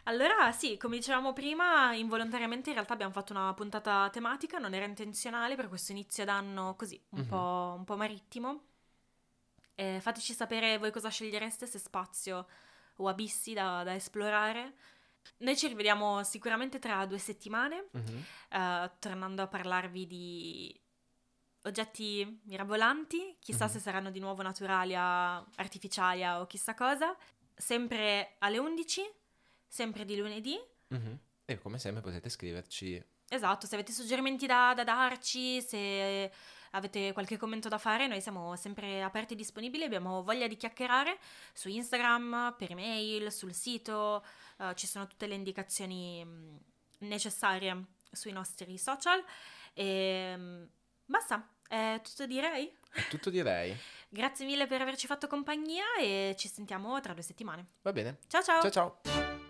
[0.06, 4.86] allora sì, come dicevamo prima, involontariamente in realtà abbiamo fatto una puntata tematica, non era
[4.86, 7.28] intenzionale per questo inizio d'anno così, un, Mhm.
[7.28, 8.64] po', un po' marittimo.
[9.76, 12.48] Eh, fateci sapere voi cosa scegliereste, se spazio
[12.98, 14.74] o abissi da, da esplorare.
[15.38, 18.24] Noi ci rivediamo sicuramente tra due settimane, Mhm.
[18.50, 20.80] eh, tornando a parlarvi di
[21.64, 23.72] oggetti mirabolanti, chissà Mhm.
[23.72, 27.16] se saranno di nuovo naturali, artificiali o chissà cosa,
[27.56, 29.02] sempre alle 11,
[29.68, 30.60] sempre di lunedì.
[30.88, 31.20] Mhm.
[31.46, 33.04] E come sempre potete scriverci.
[33.28, 36.32] Esatto, se avete suggerimenti da, da darci, se
[36.72, 41.18] avete qualche commento da fare, noi siamo sempre aperti e disponibili, abbiamo voglia di chiacchierare
[41.54, 44.24] su Instagram, per email, sul sito,
[44.60, 46.60] eh, ci sono tutte le indicazioni mh,
[47.00, 49.24] necessarie sui nostri social
[49.74, 50.70] e mh,
[51.06, 52.72] basta, è tutto direi.
[52.92, 53.76] È tutto direi.
[54.10, 57.66] Grazie mille per averci fatto compagnia e ci sentiamo tra due settimane.
[57.82, 58.20] Va bene.
[58.28, 58.62] Ciao ciao!
[58.62, 59.45] Ciao ciao.